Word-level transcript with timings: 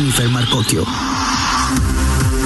Jennifer 0.00 0.30
Marcocchio. 0.30 0.86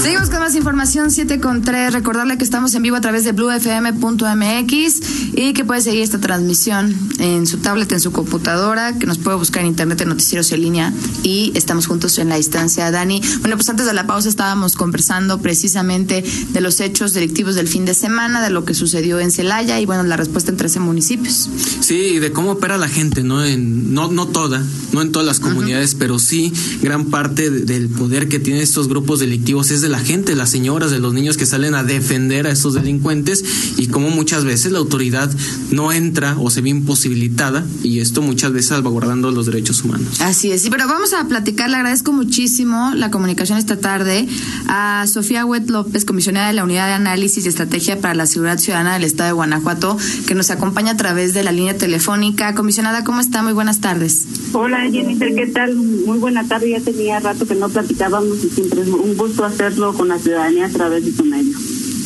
Seguimos 0.03 0.29
con 0.29 0.41
más 0.41 0.57
información, 0.57 1.13
7 1.13 1.39
con 1.39 1.63
3. 1.63 1.93
Recordarle 1.93 2.37
que 2.37 2.43
estamos 2.43 2.75
en 2.75 2.83
vivo 2.83 2.97
a 2.97 3.01
través 3.01 3.23
de 3.23 3.31
bluefm.mx 3.31 5.01
y 5.37 5.53
que 5.53 5.65
puede 5.65 5.81
seguir 5.81 6.03
esta 6.03 6.19
transmisión 6.21 6.95
en 7.19 7.47
su 7.47 7.59
tablet, 7.59 7.91
en 7.93 8.01
su 8.01 8.13
computadora, 8.13 8.99
que 8.99 9.07
nos 9.07 9.19
puede 9.19 9.37
buscar 9.37 9.63
en 9.63 9.69
internet 9.69 10.01
en 10.01 10.09
Noticieros 10.09 10.51
en 10.53 10.63
línea 10.63 10.93
y 11.23 11.53
estamos 11.55 11.87
juntos 11.87 12.19
en 12.19 12.29
la 12.29 12.37
distancia. 12.37 12.91
Dani, 12.91 13.21
bueno, 13.41 13.57
pues 13.57 13.69
antes 13.69 13.87
de 13.87 13.93
la 13.93 14.07
pausa 14.07 14.29
estábamos 14.29 14.77
conversando 14.77 15.41
precisamente 15.41 16.25
de 16.51 16.61
los 16.61 16.81
hechos 16.81 17.13
delictivos 17.13 17.55
del 17.55 17.69
fin 17.69 17.85
de 17.85 17.95
semana, 17.95 18.43
de 18.43 18.51
lo 18.51 18.65
que 18.65 18.75
sucedió 18.75 19.21
en 19.21 19.31
Celaya 19.31 19.81
y 19.81 19.87
bueno, 19.87 20.03
la 20.05 20.17
respuesta 20.17 20.51
en 20.51 20.57
13 20.57 20.81
municipios. 20.81 21.49
Sí, 21.81 22.19
de 22.19 22.33
cómo 22.33 22.53
opera 22.53 22.79
la 22.79 22.89
gente, 22.89 23.23
¿no? 23.23 23.45
En, 23.45 23.95
no, 23.95 24.11
no 24.11 24.29
toda, 24.29 24.63
no 24.93 25.03
en 25.03 25.13
todas 25.13 25.27
las 25.27 25.41
comunidades, 25.41 25.95
pero 25.95 26.19
sí 26.19 26.53
gran 26.83 27.07
parte 27.07 27.51
del 27.51 27.89
poder 27.89 28.29
que 28.29 28.39
tienen 28.39 28.63
estos 28.63 28.89
grupos 28.89 29.21
delictivos 29.21 29.71
es 29.71 29.81
de 29.81 29.89
la 29.89 29.99
gente, 29.99 30.35
las 30.35 30.51
señoras, 30.51 30.91
de 30.91 30.99
los 30.99 31.13
niños 31.13 31.37
que 31.37 31.47
salen 31.47 31.75
a 31.75 31.83
defender 31.83 32.47
a 32.47 32.51
estos 32.51 32.75
delincuentes 32.75 33.45
y 33.77 33.89
como 33.89 34.11
muchas 34.11 34.45
veces 34.45 34.73
la 34.73 34.79
autoridad 34.79 35.24
no 35.71 35.93
entra 35.93 36.37
o 36.39 36.51
se 36.51 36.61
ve 36.61 36.71
imposibilitada 36.71 37.65
y 37.83 38.01
esto 38.01 38.23
muchas 38.23 38.53
veces 38.53 38.69
salvaguardando 38.69 39.31
los 39.31 39.47
derechos 39.47 39.83
humanos. 39.85 40.21
Así 40.21 40.51
es, 40.51 40.63
sí, 40.63 40.71
pero 40.71 40.87
vamos 40.89 41.13
a 41.13 41.27
platicar, 41.29 41.71
le 41.71 41.77
agradezco 41.77 42.13
muchísimo 42.13 42.93
la 42.95 43.11
comunicación 43.11 43.59
esta 43.59 43.79
tarde 43.79 44.27
a 44.69 45.07
Sofía 45.07 45.45
Huet 45.45 45.69
López, 45.69 46.05
comisionada 46.05 46.49
de 46.49 46.55
la 46.55 46.65
Unidad 46.65 46.87
de 46.87 46.95
Análisis 46.95 47.45
y 47.45 47.49
Estrategia 47.49 48.01
para 48.01 48.15
la 48.15 48.27
Seguridad 48.27 48.59
Ciudadana 48.59 48.95
del 48.95 49.05
Estado 49.05 49.29
de 49.29 49.35
Guanajuato, 49.35 49.97
que 50.27 50.35
nos 50.35 50.51
acompaña 50.51 50.93
a 50.93 50.97
través 50.97 51.35
de 51.35 51.45
la 51.45 51.53
línea 51.53 51.77
telefónica. 51.77 52.55
Comisionada, 52.55 53.05
¿cómo 53.05 53.21
está? 53.21 53.43
Muy 53.43 53.53
buenas 53.53 53.81
tardes. 53.81 54.27
Hola 54.53 54.89
Jennifer, 54.91 55.35
¿qué 55.35 55.47
tal? 55.47 55.75
Muy 55.75 56.19
buena 56.19 56.47
tarde, 56.47 56.71
ya 56.71 56.81
tenía 56.81 57.21
rato 57.21 57.47
que 57.47 57.55
no 57.55 57.69
platicábamos 57.69 58.45
y 58.45 58.49
siempre 58.49 58.83
es 58.83 58.89
un 58.89 59.17
gusto 59.17 59.45
hacerlo 59.45 59.95
con 59.95 60.09
la 60.09 60.19
ciudadanía 60.19 60.67
a 60.67 60.71
través 60.71 61.05
de 61.05 61.13
su 61.13 61.25
medio. 61.25 61.57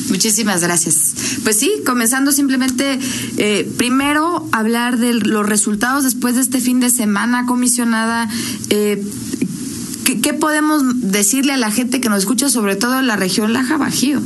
Muchísimas 0.08 0.62
gracias. 0.62 1.40
Pues 1.42 1.58
sí, 1.58 1.70
comenzando 1.84 2.32
simplemente, 2.32 2.98
eh, 3.36 3.70
primero 3.76 4.48
hablar 4.52 4.98
de 4.98 5.14
los 5.14 5.46
resultados 5.46 6.04
después 6.04 6.34
de 6.34 6.40
este 6.40 6.60
fin 6.60 6.80
de 6.80 6.90
semana, 6.90 7.46
comisionada. 7.46 8.28
Eh, 8.70 9.02
¿qué, 10.22 10.34
podemos 10.34 10.82
decirle 11.10 11.52
a 11.52 11.56
la 11.56 11.70
gente 11.70 12.00
que 12.00 12.08
nos 12.08 12.20
escucha, 12.20 12.48
sobre 12.48 12.76
todo 12.76 12.98
en 13.00 13.06
la 13.06 13.16
región 13.16 13.52
Laja 13.52 13.76
Bajío? 13.76 14.20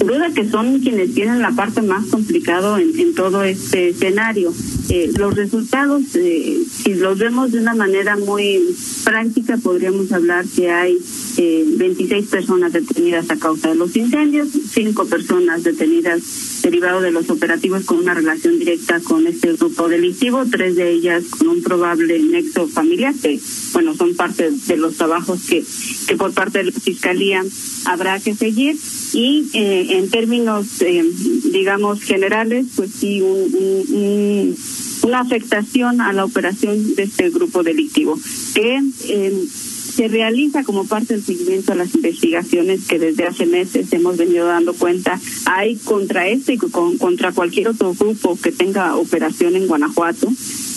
Duda 0.00 0.32
que 0.34 0.48
son 0.48 0.80
quienes 0.80 1.14
tienen 1.14 1.40
la 1.40 1.50
parte 1.50 1.82
más 1.82 2.06
complicada 2.06 2.80
en 2.80 3.14
todo 3.14 3.42
este 3.42 3.90
escenario. 3.90 4.52
Eh, 4.94 5.10
los 5.16 5.34
resultados, 5.34 6.02
eh, 6.16 6.58
si 6.70 6.92
los 6.92 7.16
vemos 7.16 7.50
de 7.50 7.60
una 7.60 7.74
manera 7.74 8.18
muy 8.18 8.60
práctica, 9.04 9.56
podríamos 9.56 10.12
hablar 10.12 10.44
que 10.54 10.70
hay 10.70 10.98
eh, 11.38 11.64
26 11.78 12.26
personas 12.26 12.74
detenidas 12.74 13.30
a 13.30 13.38
causa 13.38 13.70
de 13.70 13.76
los 13.76 13.96
incendios, 13.96 14.50
cinco 14.70 15.06
personas 15.06 15.64
detenidas 15.64 16.20
derivado 16.60 17.00
de 17.00 17.10
los 17.10 17.30
operativos 17.30 17.84
con 17.84 18.00
una 18.00 18.12
relación 18.12 18.58
directa 18.58 19.00
con 19.00 19.26
este 19.26 19.54
grupo 19.54 19.88
delictivo, 19.88 20.44
tres 20.50 20.76
de 20.76 20.90
ellas 20.90 21.24
con 21.30 21.48
un 21.48 21.62
probable 21.62 22.18
nexo 22.18 22.68
familiar, 22.68 23.14
que 23.14 23.40
bueno, 23.72 23.94
son 23.94 24.14
parte 24.14 24.50
de 24.50 24.76
los 24.76 24.98
trabajos 24.98 25.40
que, 25.48 25.64
que 26.06 26.16
por 26.16 26.34
parte 26.34 26.58
de 26.58 26.64
la 26.64 26.72
Fiscalía 26.72 27.42
habrá 27.86 28.20
que 28.20 28.34
seguir. 28.34 28.76
Y 29.12 29.50
eh, 29.52 29.98
en 29.98 30.08
términos, 30.10 30.80
eh, 30.80 31.04
digamos, 31.52 32.00
generales, 32.02 32.66
pues 32.76 32.90
sí, 32.98 33.20
un, 33.20 34.56
una 35.02 35.20
afectación 35.20 36.00
a 36.00 36.12
la 36.12 36.24
operación 36.24 36.94
de 36.94 37.04
este 37.04 37.30
grupo 37.30 37.62
delictivo, 37.62 38.18
que 38.54 38.82
eh, 39.08 39.46
se 39.92 40.08
realiza 40.08 40.64
como 40.64 40.86
parte 40.86 41.14
del 41.14 41.22
seguimiento 41.22 41.72
a 41.72 41.74
las 41.74 41.94
investigaciones 41.94 42.86
que 42.86 42.98
desde 42.98 43.26
hace 43.26 43.44
meses 43.44 43.92
hemos 43.92 44.16
venido 44.16 44.46
dando 44.46 44.72
cuenta 44.72 45.20
hay 45.44 45.76
contra 45.76 46.28
este 46.28 46.54
y 46.54 46.56
contra 46.56 47.32
cualquier 47.32 47.68
otro 47.68 47.92
grupo 47.92 48.38
que 48.40 48.52
tenga 48.52 48.96
operación 48.96 49.54
en 49.54 49.66
Guanajuato 49.66 50.28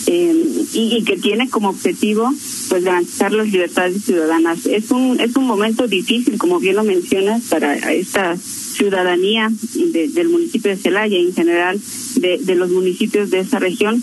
eh, 0.06 0.66
y, 0.74 1.02
que 1.04 1.16
tiene 1.16 1.48
como 1.48 1.70
objetivo 1.70 2.30
pues 2.68 2.84
garantizar 2.84 3.32
las 3.32 3.50
libertades 3.50 4.04
ciudadanas. 4.04 4.66
Es 4.66 4.90
un 4.90 5.18
es 5.18 5.34
un 5.34 5.46
momento 5.46 5.88
difícil, 5.88 6.36
como 6.36 6.60
bien 6.60 6.76
lo 6.76 6.84
mencionas, 6.84 7.42
para 7.44 7.74
esta 7.92 8.36
ciudadanía 8.36 9.50
del 9.74 10.28
municipio 10.28 10.70
de 10.70 10.76
Celaya 10.76 11.16
y 11.16 11.26
en 11.26 11.34
general 11.34 11.80
de, 12.16 12.38
de 12.38 12.54
los 12.54 12.70
municipios 12.70 13.30
de 13.30 13.40
esa 13.40 13.58
región 13.58 14.02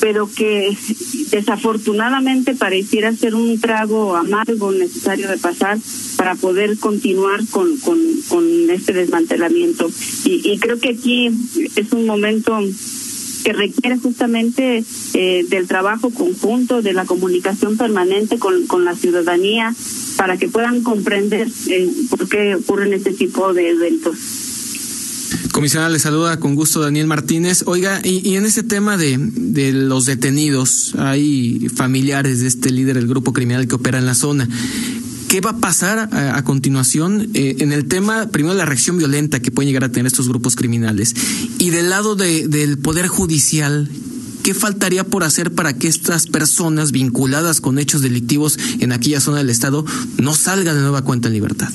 pero 0.00 0.28
que 0.30 0.76
desafortunadamente 1.30 2.54
pareciera 2.54 3.14
ser 3.14 3.34
un 3.34 3.58
trago 3.58 4.16
amargo 4.16 4.70
necesario 4.70 5.28
de 5.28 5.38
pasar 5.38 5.78
para 6.16 6.34
poder 6.34 6.78
continuar 6.78 7.40
con, 7.50 7.78
con, 7.78 8.04
este 8.70 8.92
desmantelamiento. 8.92 9.90
Y, 10.24 10.50
y 10.52 10.58
creo 10.58 10.78
que 10.78 10.90
aquí 10.90 11.30
es 11.76 11.92
un 11.92 12.06
momento 12.06 12.58
que 13.44 13.52
requiere 13.52 13.98
justamente 13.98 14.84
eh, 15.14 15.46
del 15.48 15.68
trabajo 15.68 16.10
conjunto, 16.10 16.82
de 16.82 16.92
la 16.92 17.04
comunicación 17.04 17.76
permanente 17.76 18.38
con, 18.38 18.66
con 18.66 18.84
la 18.84 18.94
ciudadanía, 18.96 19.74
para 20.16 20.36
que 20.36 20.48
puedan 20.48 20.82
comprender 20.82 21.48
eh, 21.68 21.90
por 22.10 22.28
qué 22.28 22.56
ocurren 22.56 22.94
este 22.94 23.12
tipo 23.12 23.52
de 23.52 23.70
eventos. 23.70 24.53
Comisionada, 25.54 25.88
le 25.88 26.00
saluda 26.00 26.40
con 26.40 26.56
gusto 26.56 26.80
Daniel 26.80 27.06
Martínez. 27.06 27.62
Oiga, 27.66 28.00
y, 28.02 28.34
en 28.34 28.44
ese 28.44 28.64
tema 28.64 28.96
de, 28.96 29.16
de, 29.20 29.72
los 29.72 30.04
detenidos, 30.04 30.96
hay 30.98 31.68
familiares 31.72 32.40
de 32.40 32.48
este 32.48 32.72
líder 32.72 32.96
del 32.96 33.06
grupo 33.06 33.32
criminal 33.32 33.68
que 33.68 33.76
opera 33.76 33.98
en 33.98 34.04
la 34.04 34.16
zona. 34.16 34.48
¿Qué 35.28 35.40
va 35.40 35.50
a 35.50 35.58
pasar 35.58 36.08
a, 36.12 36.42
continuación 36.42 37.30
eh, 37.34 37.54
en 37.60 37.72
el 37.72 37.86
tema, 37.86 38.30
primero, 38.30 38.56
la 38.56 38.64
reacción 38.64 38.98
violenta 38.98 39.38
que 39.38 39.52
pueden 39.52 39.68
llegar 39.68 39.84
a 39.84 39.92
tener 39.92 40.08
estos 40.08 40.28
grupos 40.28 40.56
criminales? 40.56 41.14
Y 41.60 41.70
del 41.70 41.88
lado 41.88 42.16
de, 42.16 42.48
del 42.48 42.76
Poder 42.76 43.06
Judicial, 43.06 43.88
¿qué 44.42 44.54
faltaría 44.54 45.04
por 45.04 45.22
hacer 45.22 45.52
para 45.52 45.78
que 45.78 45.86
estas 45.86 46.26
personas 46.26 46.90
vinculadas 46.90 47.60
con 47.60 47.78
hechos 47.78 48.02
delictivos 48.02 48.58
en 48.80 48.90
aquella 48.90 49.20
zona 49.20 49.38
del 49.38 49.50
Estado 49.50 49.86
no 50.20 50.34
salgan 50.34 50.74
de 50.74 50.82
nueva 50.82 51.02
cuenta 51.02 51.28
en 51.28 51.34
libertad? 51.34 51.70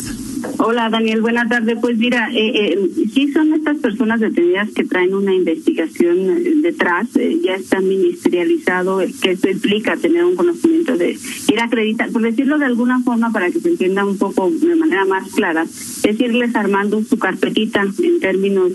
Hola 0.71 0.87
Daniel, 0.87 1.21
buenas 1.21 1.49
tardes. 1.49 1.79
Pues 1.81 1.97
mira, 1.97 2.29
eh, 2.31 2.51
eh, 2.53 2.79
sí 3.11 3.31
son 3.31 3.55
estas 3.55 3.77
personas 3.77 4.19
detenidas 4.19 4.69
que 4.69 4.83
traen 4.83 5.15
una 5.15 5.33
investigación 5.33 6.29
eh, 6.29 6.51
detrás, 6.61 7.07
eh, 7.15 7.39
ya 7.43 7.55
está 7.55 7.79
ministerializado, 7.79 8.99
que 9.19 9.31
eso 9.31 9.49
implica 9.49 9.97
tener 9.97 10.23
un 10.23 10.35
conocimiento 10.35 10.95
de 10.95 11.17
ir 11.47 11.59
a 11.59 11.63
acreditar, 11.63 12.11
por 12.11 12.21
decirlo 12.21 12.59
de 12.59 12.65
alguna 12.65 12.99
forma 12.99 13.31
para 13.31 13.49
que 13.49 13.59
se 13.59 13.69
entienda 13.69 14.05
un 14.05 14.19
poco 14.19 14.51
de 14.51 14.75
manera 14.75 15.05
más 15.05 15.31
clara, 15.31 15.63
es 15.63 16.19
irles 16.19 16.55
armando 16.55 17.01
su 17.03 17.17
carpetita 17.17 17.83
en 18.03 18.19
términos 18.19 18.73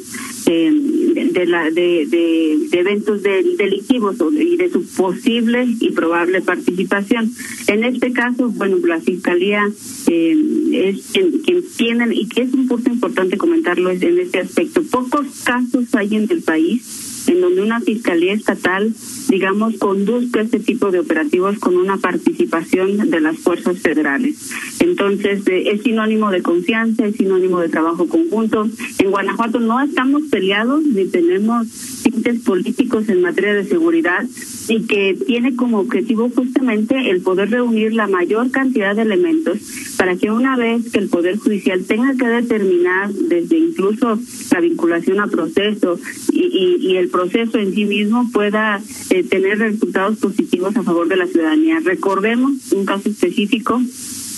de, 0.53 1.47
la, 1.47 1.71
de, 1.71 2.06
de, 2.06 2.69
eventos 2.72 3.22
delictivos 3.22 4.16
y 4.32 4.56
de 4.56 4.71
su 4.71 4.84
posible 4.94 5.66
y 5.81 5.91
probable 5.93 6.43
participación. 6.43 7.32
En 7.66 7.84
este 7.84 8.12
caso, 8.12 8.50
bueno, 8.50 8.78
la 8.87 9.00
Fiscalía 9.00 9.62
es 9.66 11.06
quien, 11.12 11.38
quien 11.44 11.65
tienen, 11.77 12.12
y 12.12 12.28
que 12.28 12.43
es 12.43 12.53
un 12.53 12.69
punto 12.69 12.91
importante 12.91 13.37
comentarlo 13.37 13.91
en 13.91 14.19
este 14.19 14.41
aspecto, 14.41 14.82
pocos 14.82 15.27
casos 15.44 15.94
hay 15.94 16.16
en 16.16 16.31
el 16.31 16.43
país 16.43 17.14
en 17.27 17.41
donde 17.41 17.62
una 17.62 17.81
fiscalía 17.81 18.33
estatal, 18.33 18.93
digamos, 19.29 19.77
conduzca 19.79 20.41
este 20.41 20.61
tipo 20.61 20.91
de 20.91 21.01
operativos 21.01 21.59
con 21.59 21.77
una 21.77 21.97
participación 21.97 23.11
de 23.11 23.21
las 23.21 23.39
fuerzas 23.39 23.79
federales. 23.79 24.51
Entonces, 24.81 25.47
eh, 25.47 25.71
es 25.73 25.83
sinónimo 25.83 26.31
de 26.31 26.43
confianza, 26.43 27.07
es 27.07 27.17
sinónimo 27.17 27.61
de 27.61 27.69
trabajo 27.69 28.07
conjunto. 28.07 28.69
En 28.99 29.11
Guanajuato 29.11 29.61
no 29.61 29.81
estamos 29.81 30.23
peleados 30.31 30.83
ni 30.85 31.07
tenemos 31.07 31.67
tintes 32.03 32.41
políticos 32.41 33.09
en 33.09 33.23
materia 33.23 33.55
de 33.55 33.65
seguridad 33.65 34.25
y 34.69 34.83
que 34.83 35.17
tiene 35.27 35.56
como 35.56 35.81
objetivo 35.81 36.31
justamente 36.31 37.11
el 37.11 37.21
poder 37.21 37.51
reunir 37.51 37.94
la 37.94 38.06
mayor 38.06 38.50
cantidad 38.50 38.94
de 38.94 39.03
elementos 39.03 39.59
para 39.97 40.17
que 40.17 40.31
una 40.31 40.56
vez 40.56 40.91
que 40.91 40.99
el 40.99 41.09
Poder 41.09 41.38
Judicial 41.38 41.85
tenga 41.85 42.15
que 42.17 42.26
determinar 42.26 43.12
desde 43.12 43.59
incluso 43.59 44.19
la 44.53 44.61
vinculación 44.61 45.21
a 45.21 45.26
proceso 45.26 45.99
y, 46.32 46.76
y, 46.81 46.97
el 46.97 47.09
proceso 47.14 47.58
en 47.58 47.72
sí 47.72 47.84
mismo 47.84 48.28
pueda 48.32 48.82
eh, 49.11 49.22
tener 49.22 49.61
resultados 49.61 50.19
positivos 50.19 50.76
a 50.76 50.82
favor 50.82 51.06
de 51.06 51.16
la 51.16 51.28
ciudadanía. 51.28 51.78
Recordemos 51.78 52.72
un 52.72 52.84
caso 52.84 53.08
específico, 53.08 53.81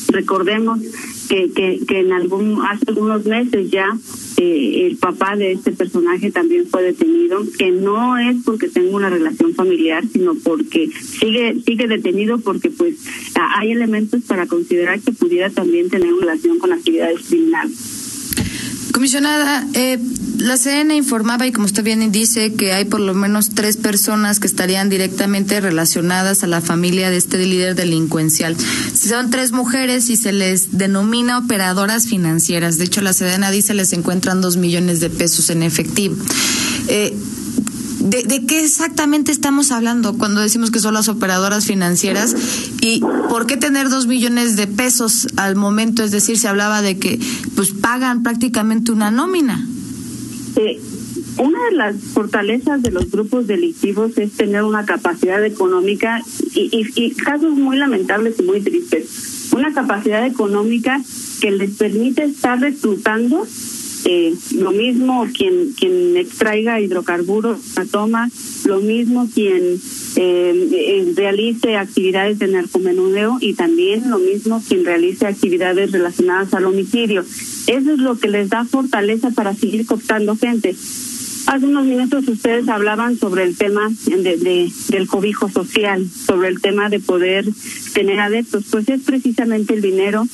recordemos 0.09 0.81
que, 1.31 1.51
que, 1.53 1.81
que 1.89 2.01
en 2.01 2.13
algún 2.13 2.61
hace 2.67 2.85
algunos 2.89 3.25
meses 3.25 3.71
ya 3.71 3.87
eh, 4.37 4.89
el 4.89 4.99
papá 4.99 5.37
de 5.37 5.53
este 5.53 5.73
personaje 5.73 6.31
también 6.31 6.67
fue 6.67 6.83
detenido, 6.83 7.43
que 7.59 7.71
no 7.71 8.19
es 8.19 8.37
porque 8.45 8.69
tenga 8.69 8.95
una 8.95 9.09
relación 9.09 9.55
familiar, 9.55 10.05
sino 10.13 10.35
porque 10.35 10.91
sigue 10.91 11.57
sigue 11.65 11.87
detenido 11.89 12.39
porque 12.41 12.69
pues 12.69 12.97
hay 13.35 13.73
elementos 13.73 14.21
para 14.25 14.47
considerar 14.47 15.01
que 15.01 15.13
pudiera 15.13 15.49
también 15.49 15.89
tener 15.89 16.13
relación 16.13 16.59
con 16.59 16.75
actividades 16.75 17.23
criminales. 17.27 17.97
Comisionada, 18.93 19.67
eh, 19.75 19.99
la 20.39 20.57
CN 20.59 20.95
informaba 20.95 21.47
y 21.47 21.53
como 21.53 21.67
usted 21.67 21.83
bien 21.83 22.13
dice 22.13 22.55
que 22.55 22.73
hay 22.73 22.85
por 22.85 23.01
lo 23.01 23.15
menos 23.15 23.51
tres 23.51 23.77
personas 23.77 24.39
que 24.39 24.47
estarían 24.47 24.89
directamente 24.89 25.61
relacionadas 25.61 26.43
a 26.43 26.47
la 26.47 26.61
familia 26.61 27.11
de 27.11 27.17
este 27.17 27.39
líder 27.39 27.75
delincuencial. 27.75 28.57
Son 28.95 29.31
tres 29.31 29.53
mujeres 29.53 30.11
y 30.11 30.17
se 30.17 30.33
les 30.33 30.77
denomina 30.77 31.39
operadoras 31.39 32.07
financieras. 32.07 32.79
De 32.79 32.85
hecho, 32.85 33.01
la 33.01 33.13
Sedena 33.13 33.51
dice 33.51 33.75
les 33.75 33.93
encuentran 33.93 34.41
dos 34.41 34.57
millones 34.57 35.01
de 35.01 35.11
pesos 35.11 35.49
en 35.51 35.63
efectivo. 35.63 36.17
Eh, 36.89 37.17
¿De, 37.99 38.23
¿De, 38.23 38.45
qué 38.47 38.63
exactamente 38.63 39.33
estamos 39.33 39.73
hablando 39.73 40.17
cuando 40.19 40.41
decimos 40.41 40.71
que 40.71 40.79
son 40.79 40.95
las 40.95 41.09
operadoras 41.09 41.65
financieras? 41.65 42.37
¿Y 42.81 43.01
por 43.31 43.47
qué 43.47 43.57
tener 43.57 43.89
dos 43.89 44.07
millones 44.07 44.55
de 44.57 44.67
pesos 44.67 45.29
al 45.37 45.57
momento? 45.57 46.05
Es 46.05 46.11
decir, 46.11 46.39
se 46.39 46.47
hablaba 46.47 46.83
de 46.83 46.99
que 46.99 47.19
pues 47.57 47.71
pagan 47.71 48.23
prácticamente 48.23 48.93
una 48.93 49.11
nómina. 49.11 49.67
Eh, 50.57 50.81
una 51.39 51.59
de 51.71 51.77
las 51.77 51.97
fortalezas 51.97 52.83
de 52.83 52.91
los 52.91 53.11
grupos 53.11 53.47
delictivos 53.47 54.17
es 54.17 54.33
tener 54.33 54.63
una 54.63 54.87
capacidad 54.87 55.45
económica 55.45 56.23
y, 56.55 56.71
y, 56.73 57.05
y 57.05 57.11
casos 57.15 57.53
muy 57.53 57.77
lamentables 57.77 58.37
y 58.39 58.43
muy 58.43 58.63
tristes. 58.63 59.51
Una 59.53 59.73
capacidad 59.73 60.27
económica 60.27 61.01
que 61.41 61.51
les 61.51 61.77
permite 61.77 62.25
estar 62.25 62.59
reclutando 62.59 63.47
eh, 64.09 64.33
lo 64.55 64.71
mismo 64.71 65.27
quien 65.37 65.73
quien 65.73 66.17
extraiga 66.17 66.81
hidrocarburos 66.81 67.59
la 67.77 67.85
toma, 67.87 68.31
lo 68.65 68.79
mismo 68.79 69.29
quien 69.35 69.81
eh, 70.15 71.13
realice 71.17 71.77
actividades 71.77 72.39
de 72.39 72.47
narcomenudeo 72.47 73.39
y 73.41 73.55
también 73.55 74.09
lo 74.09 74.21
mismo 74.21 74.63
quien 74.69 74.85
realice 74.85 75.27
actividades 75.27 75.91
relacionadas 75.91 76.55
al 76.55 76.67
homicidio. 76.67 77.23
Eso 77.23 77.93
es 77.93 77.99
lo 77.99 78.17
que 78.17 78.29
les 78.29 78.49
da 78.49 78.65
fortaleza 78.65 79.33
para 79.33 79.55
seguir 79.55 79.85
cooptando 79.87 80.37
gente. 80.37 80.77
Hace 81.49 81.67
unos 81.67 81.85
minutos 81.85 82.29
ustedes 82.29 82.69
hablaban 82.69 83.19
sobre 83.19 83.43
el 83.43 83.57
tema 83.57 83.89
de, 84.07 84.37
de, 84.37 84.71
del 84.89 85.09
cobijo 85.09 85.49
social, 85.49 86.07
sobre 86.09 86.49
el 86.49 86.61
tema 86.61 86.89
de 86.91 87.01
poder 87.01 87.45
tener 87.93 88.21
adeptos. 88.21 88.67
Pues 88.71 88.89
es 88.89 89.03
precisamente 89.03 89.75
el 89.75 89.83
dinero 89.83 90.27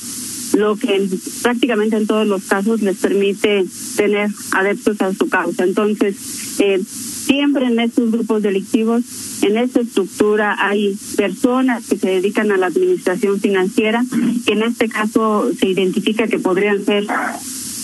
lo 0.53 0.75
que 0.75 1.07
prácticamente 1.41 1.97
en 1.97 2.07
todos 2.07 2.27
los 2.27 2.43
casos 2.43 2.81
les 2.81 2.97
permite 2.97 3.65
tener 3.95 4.29
adeptos 4.51 5.01
a 5.01 5.13
su 5.13 5.27
causa. 5.27 5.63
Entonces, 5.63 6.15
eh, 6.59 6.81
siempre 6.85 7.65
en 7.65 7.79
estos 7.79 8.11
grupos 8.11 8.43
delictivos, 8.43 9.03
en 9.41 9.57
esta 9.57 9.81
estructura 9.81 10.55
hay 10.59 10.95
personas 11.17 11.87
que 11.87 11.97
se 11.97 12.09
dedican 12.09 12.51
a 12.51 12.57
la 12.57 12.67
administración 12.67 13.39
financiera, 13.39 14.03
que 14.45 14.53
en 14.53 14.63
este 14.63 14.89
caso 14.89 15.49
se 15.59 15.67
identifica 15.67 16.27
que 16.27 16.39
podrían 16.39 16.83
ser 16.85 17.05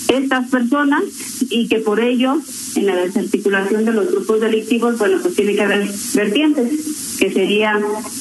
estas 0.10 0.50
personas 0.50 1.04
y 1.50 1.68
que 1.68 1.80
por 1.80 2.00
ello 2.00 2.36
en 2.76 2.86
la 2.86 2.96
desarticulación 2.96 3.86
de 3.86 3.94
los 3.94 4.12
grupos 4.12 4.42
delictivos, 4.42 4.98
bueno, 4.98 5.18
pues 5.22 5.36
tiene 5.36 5.56
que 5.56 5.62
haber 5.62 5.88
vertientes, 6.16 7.09
que 7.20 7.32
sería 7.32 7.80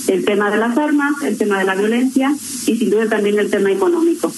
el 0.09 0.25
tema 0.25 0.51
de 0.51 0.59
las 0.59 0.77
armas, 0.77 1.23
el 1.23 1.39
tema 1.39 1.59
de 1.59 1.65
la 1.65 1.75
violencia 1.75 2.35
y 2.67 2.77
sin 2.77 2.91
duda 2.91 3.09
también 3.09 3.39
el 3.39 3.51
tema 3.51 3.71
económico. 3.71 4.33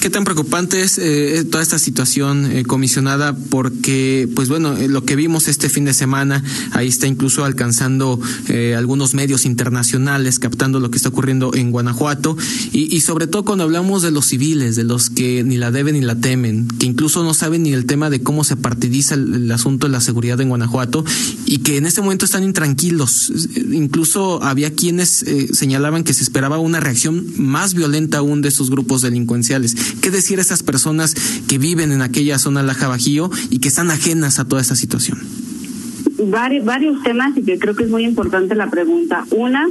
¿Qué 0.00 0.10
tan 0.10 0.22
preocupante 0.22 0.80
es 0.82 0.96
eh, 0.98 1.44
toda 1.50 1.60
esta 1.60 1.78
situación, 1.80 2.46
eh, 2.52 2.62
comisionada? 2.62 3.36
Porque, 3.36 4.28
pues 4.32 4.48
bueno, 4.48 4.76
eh, 4.76 4.86
lo 4.86 5.04
que 5.04 5.16
vimos 5.16 5.48
este 5.48 5.68
fin 5.68 5.84
de 5.84 5.92
semana, 5.92 6.44
ahí 6.70 6.86
está 6.86 7.08
incluso 7.08 7.44
alcanzando 7.44 8.20
eh, 8.46 8.76
algunos 8.76 9.14
medios 9.14 9.44
internacionales, 9.44 10.38
captando 10.38 10.78
lo 10.78 10.92
que 10.92 10.98
está 10.98 11.08
ocurriendo 11.08 11.52
en 11.52 11.72
Guanajuato, 11.72 12.36
y, 12.72 13.00
sobre 13.00 13.26
todo 13.26 13.44
cuando 13.44 13.64
hablamos 13.64 14.02
de 14.02 14.12
los 14.12 14.26
civiles, 14.26 14.76
de 14.76 14.84
los 14.84 15.10
que 15.10 15.42
ni 15.42 15.56
la 15.56 15.72
deben 15.72 15.94
ni 15.94 16.00
la 16.00 16.20
temen, 16.20 16.68
que 16.78 16.86
incluso 16.86 17.24
no 17.24 17.34
saben 17.34 17.64
ni 17.64 17.72
el 17.72 17.84
tema 17.84 18.08
de 18.08 18.22
cómo 18.22 18.44
se 18.44 18.54
partidiza 18.54 19.14
el, 19.14 19.34
el 19.34 19.52
asunto 19.52 19.88
de 19.88 19.92
la 19.92 20.00
seguridad 20.00 20.40
en 20.40 20.48
Guanajuato, 20.48 21.04
y 21.44 21.58
que 21.58 21.76
en 21.76 21.86
este 21.86 22.02
momento 22.02 22.24
están 22.24 22.44
intranquilos. 22.44 23.32
Incluso 23.72 24.44
había 24.44 24.72
quienes 24.72 25.24
señalaban 25.52 26.04
que 26.04 26.14
se 26.14 26.22
esperaba 26.22 26.58
una 26.58 26.78
reacción 26.78 27.26
más 27.36 27.74
violenta 27.74 28.18
aún 28.18 28.42
de 28.42 28.48
esos 28.48 28.70
grupos 28.70 29.02
delincuenciales. 29.02 29.74
¿Qué 30.00 30.10
decir 30.10 30.38
a 30.38 30.42
esas 30.42 30.62
personas 30.62 31.14
que 31.46 31.58
viven 31.58 31.92
en 31.92 32.02
aquella 32.02 32.38
zona 32.38 32.62
Laja 32.62 32.88
Bajío 32.88 33.30
y 33.50 33.58
que 33.58 33.68
están 33.68 33.90
ajenas 33.90 34.38
a 34.38 34.44
toda 34.46 34.62
esta 34.62 34.76
situación? 34.76 35.18
Varios, 36.18 36.64
varios 36.64 37.02
temas 37.02 37.36
y 37.36 37.42
que 37.42 37.58
creo 37.58 37.76
que 37.76 37.84
es 37.84 37.90
muy 37.90 38.04
importante 38.04 38.54
la 38.54 38.70
pregunta. 38.70 39.24
Una, 39.30 39.66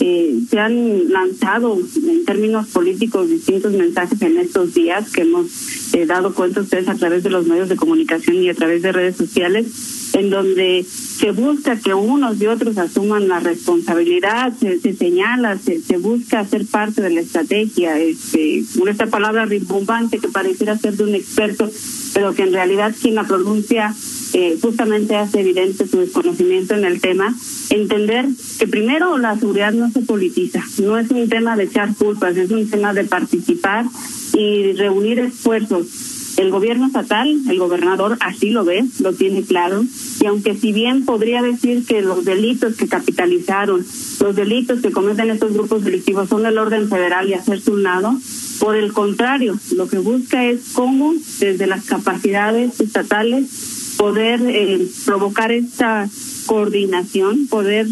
eh, 0.00 0.40
se 0.48 0.58
han 0.58 1.12
lanzado 1.12 1.78
en 1.78 2.24
términos 2.24 2.68
políticos 2.68 3.28
distintos 3.28 3.72
mensajes 3.72 4.20
en 4.22 4.38
estos 4.38 4.72
días 4.72 5.12
que 5.12 5.22
hemos 5.22 5.94
eh, 5.94 6.06
dado 6.06 6.32
cuenta 6.34 6.62
ustedes 6.62 6.88
a 6.88 6.94
través 6.94 7.22
de 7.22 7.28
los 7.28 7.46
medios 7.46 7.68
de 7.68 7.76
comunicación 7.76 8.36
y 8.36 8.48
a 8.48 8.54
través 8.54 8.80
de 8.80 8.92
redes 8.92 9.16
sociales, 9.16 9.66
en 10.14 10.30
donde 10.30 10.84
se 10.84 11.32
busca 11.32 11.76
que 11.78 11.92
unos 11.92 12.40
y 12.40 12.46
otros 12.46 12.78
asuman 12.78 13.28
la 13.28 13.40
responsabilidad, 13.40 14.54
se, 14.58 14.80
se 14.80 14.94
señala, 14.94 15.58
se, 15.58 15.80
se, 15.82 15.98
busca 15.98 16.40
hacer 16.40 16.64
parte 16.66 17.02
de 17.02 17.10
la 17.10 17.20
estrategia, 17.20 17.98
este, 17.98 18.64
esta 18.88 19.06
palabra 19.06 19.44
rimbombante 19.44 20.18
que 20.18 20.28
pareciera 20.28 20.78
ser 20.78 20.96
de 20.96 21.04
un 21.04 21.14
experto, 21.14 21.70
pero 22.14 22.34
que 22.34 22.44
en 22.44 22.54
realidad 22.54 22.94
quien 23.00 23.16
la 23.16 23.24
pronuncia 23.24 23.94
eh, 24.32 24.58
justamente 24.60 25.16
hace 25.16 25.40
evidente 25.40 25.86
su 25.88 25.98
desconocimiento 25.98 26.74
en 26.74 26.84
el 26.84 27.00
tema, 27.00 27.34
entender 27.70 28.26
que 28.58 28.68
primero 28.68 29.18
la 29.18 29.36
seguridad 29.36 29.72
no 29.72 29.90
se 29.90 30.02
politiza, 30.02 30.62
no 30.78 30.98
es 30.98 31.10
un 31.10 31.28
tema 31.28 31.56
de 31.56 31.64
echar 31.64 31.94
culpas, 31.96 32.36
es 32.36 32.50
un 32.50 32.70
tema 32.70 32.92
de 32.92 33.04
participar 33.04 33.86
y 34.34 34.72
reunir 34.72 35.18
esfuerzos. 35.18 36.36
El 36.36 36.50
gobierno 36.50 36.86
estatal, 36.86 37.28
el 37.50 37.58
gobernador 37.58 38.16
así 38.20 38.50
lo 38.50 38.64
ve, 38.64 38.84
lo 39.00 39.12
tiene 39.12 39.42
claro, 39.42 39.84
y 40.20 40.26
aunque 40.26 40.54
si 40.54 40.72
bien 40.72 41.04
podría 41.04 41.42
decir 41.42 41.84
que 41.84 42.00
los 42.00 42.24
delitos 42.24 42.76
que 42.76 42.86
capitalizaron, 42.86 43.84
los 44.20 44.36
delitos 44.36 44.80
que 44.80 44.92
cometen 44.92 45.30
estos 45.30 45.52
grupos 45.52 45.84
delictivos 45.84 46.28
son 46.28 46.44
del 46.44 46.56
orden 46.56 46.88
federal 46.88 47.28
y 47.28 47.34
hacerse 47.34 47.72
un 47.72 47.82
lado, 47.82 48.16
por 48.60 48.76
el 48.76 48.92
contrario, 48.92 49.58
lo 49.74 49.88
que 49.88 49.98
busca 49.98 50.46
es 50.46 50.72
cómo 50.72 51.14
desde 51.40 51.66
las 51.66 51.84
capacidades 51.84 52.80
estatales 52.80 53.79
poder 54.00 54.40
eh, 54.48 54.88
provocar 55.04 55.52
esta 55.52 56.08
coordinación, 56.46 57.48
poder 57.48 57.86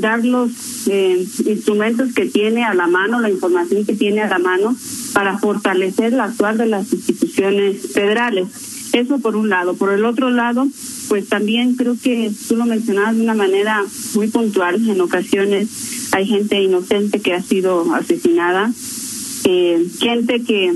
dar 0.00 0.24
los 0.24 0.50
eh, 0.88 1.24
instrumentos 1.46 2.12
que 2.14 2.26
tiene 2.26 2.64
a 2.64 2.74
la 2.74 2.88
mano, 2.88 3.20
la 3.20 3.30
información 3.30 3.86
que 3.86 3.94
tiene 3.94 4.22
a 4.22 4.28
la 4.28 4.40
mano 4.40 4.74
para 5.12 5.38
fortalecer 5.38 6.14
la 6.14 6.24
actuar 6.24 6.56
de 6.56 6.66
las 6.66 6.92
instituciones 6.92 7.92
federales. 7.92 8.48
Eso 8.92 9.20
por 9.20 9.36
un 9.36 9.50
lado. 9.50 9.74
Por 9.74 9.92
el 9.92 10.04
otro 10.04 10.30
lado, 10.30 10.66
pues 11.08 11.28
también 11.28 11.76
creo 11.76 11.96
que 12.02 12.32
tú 12.48 12.56
lo 12.56 12.66
mencionabas 12.66 13.14
de 13.16 13.22
una 13.22 13.34
manera 13.34 13.84
muy 14.16 14.26
puntual. 14.26 14.88
En 14.88 15.00
ocasiones 15.00 16.10
hay 16.10 16.26
gente 16.26 16.60
inocente 16.60 17.20
que 17.20 17.34
ha 17.34 17.42
sido 17.42 17.94
asesinada, 17.94 18.72
eh, 19.44 19.86
gente 20.00 20.42
que, 20.42 20.74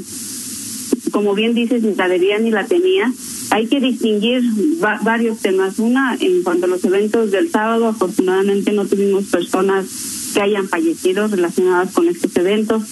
como 1.10 1.34
bien 1.34 1.54
dices, 1.54 1.82
ni 1.82 1.96
la 1.96 2.06
debía 2.06 2.38
ni 2.38 2.52
la 2.52 2.66
tenía. 2.66 3.12
Hay 3.50 3.66
que 3.66 3.80
distinguir 3.80 4.42
va 4.82 5.00
varios 5.02 5.38
temas. 5.38 5.78
Una, 5.78 6.16
en 6.20 6.42
cuanto 6.42 6.66
a 6.66 6.68
los 6.68 6.84
eventos 6.84 7.30
del 7.30 7.50
sábado, 7.50 7.86
afortunadamente 7.86 8.72
no 8.72 8.86
tuvimos 8.86 9.24
personas 9.24 9.86
que 10.34 10.40
hayan 10.40 10.68
fallecido 10.68 11.28
relacionadas 11.28 11.92
con 11.92 12.08
estos 12.08 12.36
eventos 12.36 12.82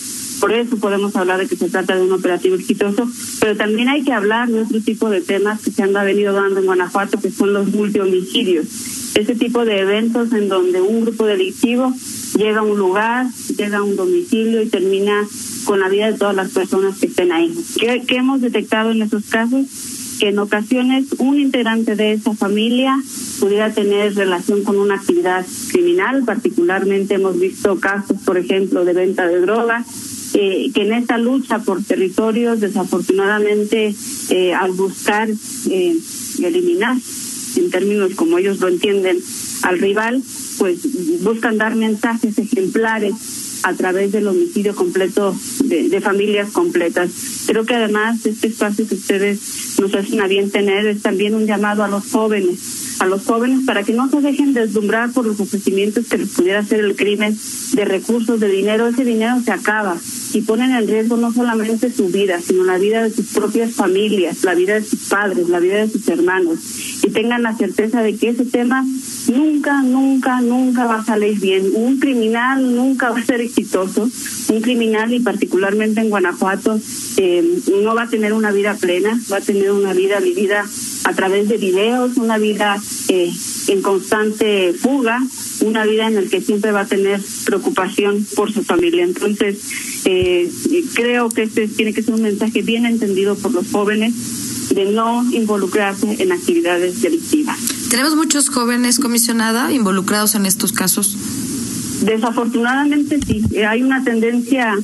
por 0.40 0.52
eso 0.52 0.76
podemos 0.76 1.14
hablar 1.16 1.38
de 1.38 1.46
que 1.46 1.56
se 1.56 1.70
trata 1.70 1.96
de 1.96 2.02
un 2.02 2.12
operativo 2.12 2.56
exitoso, 2.56 3.08
pero 3.40 3.56
también 3.56 3.88
hay 3.88 4.02
que 4.02 4.12
hablar 4.12 4.48
de 4.48 4.62
otro 4.62 4.80
tipo 4.80 5.08
de 5.08 5.20
temas 5.20 5.62
que 5.62 5.70
se 5.70 5.82
han 5.82 5.92
venido 5.92 6.32
dando 6.32 6.60
en 6.60 6.66
Guanajuato, 6.66 7.18
que 7.18 7.30
son 7.30 7.52
los 7.52 7.68
multihomicidios. 7.68 8.66
Ese 9.14 9.36
tipo 9.36 9.64
de 9.64 9.78
eventos 9.78 10.32
en 10.32 10.48
donde 10.48 10.82
un 10.82 11.02
grupo 11.02 11.24
delictivo 11.24 11.94
llega 12.36 12.60
a 12.60 12.62
un 12.62 12.76
lugar, 12.76 13.26
llega 13.56 13.78
a 13.78 13.82
un 13.82 13.96
domicilio 13.96 14.60
y 14.60 14.66
termina 14.68 15.26
con 15.64 15.80
la 15.80 15.88
vida 15.88 16.10
de 16.10 16.18
todas 16.18 16.34
las 16.34 16.50
personas 16.50 16.98
que 16.98 17.06
estén 17.06 17.32
ahí. 17.32 17.54
¿Qué, 17.78 18.02
qué 18.06 18.16
hemos 18.16 18.40
detectado 18.40 18.90
en 18.90 19.02
esos 19.02 19.24
casos? 19.26 19.66
Que 20.18 20.28
en 20.28 20.38
ocasiones 20.38 21.06
un 21.18 21.38
integrante 21.38 21.96
de 21.96 22.12
esa 22.12 22.34
familia 22.34 22.96
pudiera 23.40 23.72
tener 23.72 24.14
relación 24.14 24.62
con 24.64 24.78
una 24.78 24.96
actividad 24.96 25.44
criminal, 25.70 26.24
particularmente 26.24 27.14
hemos 27.14 27.38
visto 27.38 27.78
casos, 27.80 28.16
por 28.24 28.38
ejemplo, 28.38 28.84
de 28.84 28.92
venta 28.92 29.26
de 29.26 29.40
drogas, 29.40 29.86
eh, 30.34 30.70
que 30.74 30.82
en 30.82 30.92
esta 30.92 31.18
lucha 31.18 31.60
por 31.60 31.82
territorios, 31.82 32.60
desafortunadamente, 32.60 33.94
eh, 34.30 34.52
al 34.54 34.72
buscar 34.72 35.28
eh, 35.70 35.96
eliminar, 36.42 36.96
en 37.56 37.70
términos 37.70 38.14
como 38.14 38.38
ellos 38.38 38.60
lo 38.60 38.68
entienden, 38.68 39.18
al 39.62 39.78
rival, 39.78 40.22
pues 40.58 41.22
buscan 41.22 41.56
dar 41.56 41.74
mensajes 41.74 42.38
ejemplares 42.38 43.43
a 43.64 43.72
través 43.72 44.12
del 44.12 44.28
homicidio 44.28 44.74
completo 44.74 45.34
de, 45.64 46.00
familias 46.02 46.50
completas. 46.50 47.10
Creo 47.46 47.64
que 47.64 47.74
además 47.74 48.24
este 48.26 48.48
espacio 48.48 48.86
que 48.86 48.94
ustedes 48.94 49.78
nos 49.80 49.94
hacen 49.94 50.20
a 50.20 50.26
bien 50.26 50.50
tener 50.50 50.86
es 50.86 51.00
también 51.00 51.34
un 51.34 51.46
llamado 51.46 51.82
a 51.82 51.88
los 51.88 52.10
jóvenes, 52.10 52.96
a 53.00 53.06
los 53.06 53.24
jóvenes 53.24 53.60
para 53.64 53.82
que 53.82 53.94
no 53.94 54.10
se 54.10 54.20
dejen 54.20 54.52
deslumbrar 54.52 55.12
por 55.12 55.24
los 55.24 55.40
ofrecimientos 55.40 56.06
que 56.06 56.18
les 56.18 56.28
pudiera 56.28 56.60
hacer 56.60 56.80
el 56.80 56.94
crimen 56.94 57.34
de 57.72 57.84
recursos, 57.86 58.38
de 58.38 58.48
dinero. 58.48 58.86
Ese 58.86 59.02
dinero 59.02 59.40
se 59.42 59.52
acaba 59.52 59.96
y 60.34 60.42
ponen 60.42 60.72
en 60.72 60.86
riesgo 60.86 61.16
no 61.16 61.32
solamente 61.32 61.90
su 61.90 62.08
vida, 62.08 62.40
sino 62.40 62.64
la 62.64 62.76
vida 62.76 63.02
de 63.02 63.10
sus 63.10 63.32
propias 63.32 63.72
familias, 63.72 64.44
la 64.44 64.54
vida 64.54 64.74
de 64.74 64.84
sus 64.84 65.08
padres, 65.08 65.48
la 65.48 65.58
vida 65.60 65.76
de 65.76 65.88
sus 65.88 66.06
hermanos. 66.08 66.58
Y 67.02 67.10
tengan 67.10 67.42
la 67.42 67.56
certeza 67.56 68.02
de 68.02 68.16
que 68.16 68.28
ese 68.28 68.44
tema 68.44 68.84
nunca, 69.32 69.82
nunca, 69.82 70.40
nunca 70.40 70.84
va 70.84 70.96
a 70.96 71.04
salir 71.04 71.40
bien. 71.40 71.70
Un 71.74 71.98
criminal 71.98 72.74
nunca 72.74 73.10
va 73.10 73.18
a 73.18 73.24
ser 73.24 73.40
exitoso. 73.54 74.10
Un 74.48 74.60
criminal, 74.60 75.12
y 75.12 75.20
particularmente 75.20 76.00
en 76.00 76.10
Guanajuato, 76.10 76.80
eh, 77.16 77.60
no 77.82 77.94
va 77.94 78.02
a 78.02 78.08
tener 78.08 78.32
una 78.32 78.50
vida 78.50 78.74
plena, 78.74 79.20
va 79.32 79.38
a 79.38 79.40
tener 79.40 79.70
una 79.70 79.92
vida 79.92 80.18
vivida 80.20 80.64
a 81.04 81.12
través 81.12 81.48
de 81.48 81.58
videos, 81.58 82.16
una 82.16 82.38
vida 82.38 82.80
eh, 83.08 83.32
en 83.68 83.82
constante 83.82 84.74
fuga, 84.74 85.22
una 85.60 85.84
vida 85.84 86.08
en 86.08 86.16
la 86.16 86.22
que 86.22 86.40
siempre 86.40 86.72
va 86.72 86.80
a 86.80 86.86
tener 86.86 87.20
preocupación 87.44 88.26
por 88.34 88.52
su 88.52 88.64
familia. 88.64 89.04
Entonces, 89.04 89.58
eh, 90.04 90.50
creo 90.94 91.28
que 91.28 91.44
este 91.44 91.68
tiene 91.68 91.92
que 91.92 92.02
ser 92.02 92.14
un 92.14 92.22
mensaje 92.22 92.62
bien 92.62 92.86
entendido 92.86 93.36
por 93.36 93.52
los 93.52 93.70
jóvenes 93.70 94.14
de 94.74 94.86
no 94.86 95.24
involucrarse 95.32 96.22
en 96.22 96.32
actividades 96.32 97.02
delictivas. 97.02 97.58
¿Tenemos 97.90 98.16
muchos 98.16 98.48
jóvenes, 98.48 98.98
comisionada, 98.98 99.72
involucrados 99.72 100.34
en 100.34 100.46
estos 100.46 100.72
casos? 100.72 101.16
Desafortunadamente 102.04 103.18
sí, 103.26 103.42
hay 103.64 103.82
una 103.82 104.04
tendencia 104.04 104.74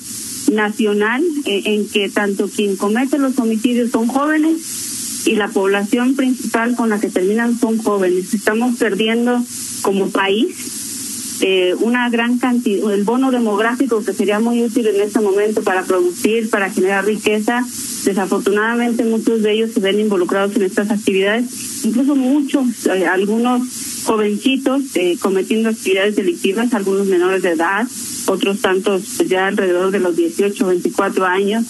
nacional 0.52 1.22
eh, 1.44 1.62
en 1.66 1.88
que 1.88 2.08
tanto 2.08 2.48
quien 2.48 2.76
comete 2.76 3.18
los 3.18 3.38
homicidios 3.38 3.90
son 3.90 4.06
jóvenes 4.06 5.26
y 5.26 5.36
la 5.36 5.48
población 5.48 6.16
principal 6.16 6.74
con 6.76 6.88
la 6.88 6.98
que 6.98 7.10
terminan 7.10 7.58
son 7.58 7.76
jóvenes. 7.78 8.32
Estamos 8.32 8.76
perdiendo 8.78 9.44
como 9.82 10.08
país 10.08 11.38
eh, 11.42 11.74
una 11.80 12.08
gran 12.08 12.38
cantidad, 12.38 12.90
el 12.92 13.04
bono 13.04 13.30
demográfico 13.30 14.02
que 14.02 14.14
sería 14.14 14.40
muy 14.40 14.62
útil 14.62 14.86
en 14.86 15.00
este 15.02 15.20
momento 15.20 15.62
para 15.62 15.82
producir, 15.82 16.48
para 16.48 16.70
generar 16.70 17.04
riqueza, 17.04 17.66
Desafortunadamente 18.04 19.04
muchos 19.04 19.42
de 19.42 19.52
ellos 19.52 19.72
se 19.72 19.80
ven 19.80 20.00
involucrados 20.00 20.56
en 20.56 20.62
estas 20.62 20.90
actividades, 20.90 21.84
incluso 21.84 22.16
muchos, 22.16 22.86
eh, 22.86 23.06
algunos 23.06 23.62
jovencitos 24.04 24.82
eh, 24.94 25.16
cometiendo 25.20 25.68
actividades 25.68 26.16
delictivas, 26.16 26.74
algunos 26.74 27.06
menores 27.06 27.42
de 27.42 27.50
edad, 27.50 27.86
otros 28.26 28.60
tantos 28.60 29.02
pues, 29.16 29.28
ya 29.28 29.46
alrededor 29.46 29.90
de 29.90 30.00
los 30.00 30.16
18, 30.16 30.66
24 30.66 31.26
años, 31.26 31.64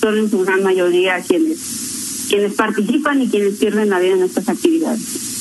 son 0.00 0.18
en 0.18 0.30
su 0.30 0.40
gran 0.40 0.62
mayoría 0.62 1.20
quienes, 1.20 2.26
quienes 2.30 2.54
participan 2.54 3.22
y 3.22 3.28
quienes 3.28 3.58
pierden 3.58 3.90
la 3.90 3.98
vida 3.98 4.14
en 4.14 4.22
estas 4.22 4.48
actividades. 4.48 5.35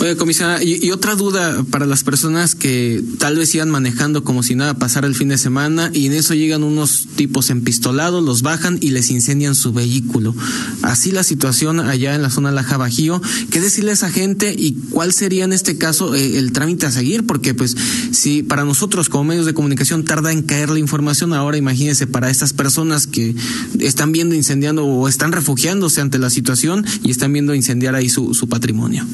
Oye, 0.00 0.16
comisionada, 0.16 0.62
y, 0.62 0.90
otra 0.90 1.14
duda 1.14 1.62
para 1.70 1.86
las 1.86 2.04
personas 2.04 2.54
que 2.54 3.02
tal 3.18 3.36
vez 3.36 3.54
iban 3.54 3.70
manejando 3.70 4.24
como 4.24 4.42
si 4.42 4.54
nada 4.54 4.74
pasara 4.74 5.06
el 5.06 5.14
fin 5.14 5.28
de 5.28 5.38
semana 5.38 5.90
y 5.92 6.06
en 6.06 6.14
eso 6.14 6.34
llegan 6.34 6.62
unos 6.62 7.06
tipos 7.16 7.50
empistolados, 7.50 8.24
los 8.24 8.42
bajan 8.42 8.78
y 8.80 8.90
les 8.90 9.10
incendian 9.10 9.54
su 9.54 9.72
vehículo. 9.72 10.34
Así 10.82 11.12
la 11.12 11.22
situación 11.22 11.80
allá 11.80 12.14
en 12.14 12.22
la 12.22 12.30
zona 12.30 12.50
de 12.50 12.54
la 12.54 12.62
Bajío. 12.76 13.20
¿Qué 13.50 13.60
decirle 13.60 13.90
a 13.90 13.94
esa 13.94 14.10
gente 14.10 14.54
y 14.56 14.72
cuál 14.90 15.12
sería 15.12 15.44
en 15.44 15.52
este 15.52 15.76
caso 15.76 16.14
eh, 16.14 16.38
el 16.38 16.52
trámite 16.52 16.86
a 16.86 16.90
seguir? 16.90 17.26
Porque 17.26 17.54
pues 17.54 17.76
si 18.12 18.42
para 18.42 18.64
nosotros 18.64 19.08
como 19.08 19.24
medios 19.24 19.46
de 19.46 19.54
comunicación 19.54 20.04
tarda 20.04 20.32
en 20.32 20.42
caer 20.42 20.70
la 20.70 20.78
información, 20.78 21.32
ahora 21.32 21.56
imagínense 21.56 22.06
para 22.06 22.30
estas 22.30 22.52
personas 22.52 23.06
que 23.06 23.34
están 23.80 24.12
viendo 24.12 24.34
incendiando 24.34 24.86
o 24.86 25.08
están 25.08 25.32
refugiándose 25.32 26.00
ante 26.00 26.18
la 26.18 26.30
situación 26.30 26.86
y 27.02 27.10
están 27.10 27.32
viendo 27.32 27.54
incendiar 27.54 27.94
ahí 27.94 28.08
su, 28.08 28.34
su 28.34 28.48
patrimonio. 28.48 29.06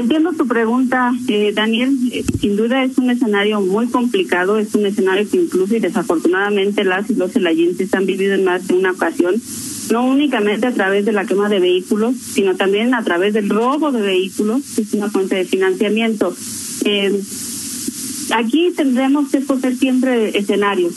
Entiendo 0.00 0.32
tu 0.32 0.46
pregunta, 0.46 1.12
eh, 1.28 1.52
Daniel. 1.54 1.94
Eh, 2.10 2.24
sin 2.40 2.56
duda 2.56 2.82
es 2.82 2.96
un 2.96 3.10
escenario 3.10 3.60
muy 3.60 3.86
complicado, 3.88 4.56
es 4.56 4.74
un 4.74 4.86
escenario 4.86 5.28
que 5.28 5.36
incluso 5.36 5.76
y 5.76 5.78
desafortunadamente 5.78 6.84
las 6.84 7.10
y 7.10 7.16
los 7.16 7.32
celayentes 7.32 7.92
han 7.92 8.06
vivido 8.06 8.34
en 8.34 8.44
más 8.44 8.66
de 8.66 8.72
una 8.76 8.92
ocasión, 8.92 9.34
no 9.90 10.06
únicamente 10.06 10.66
a 10.68 10.72
través 10.72 11.04
de 11.04 11.12
la 11.12 11.26
quema 11.26 11.50
de 11.50 11.60
vehículos, 11.60 12.14
sino 12.16 12.56
también 12.56 12.94
a 12.94 13.04
través 13.04 13.34
del 13.34 13.50
robo 13.50 13.92
de 13.92 14.00
vehículos, 14.00 14.62
que 14.74 14.80
es 14.80 14.94
una 14.94 15.10
fuente 15.10 15.34
de 15.34 15.44
financiamiento. 15.44 16.34
Eh, 16.86 17.20
aquí 18.34 18.72
tendremos 18.74 19.30
que 19.30 19.36
escoger 19.36 19.76
siempre 19.76 20.38
escenarios, 20.38 20.94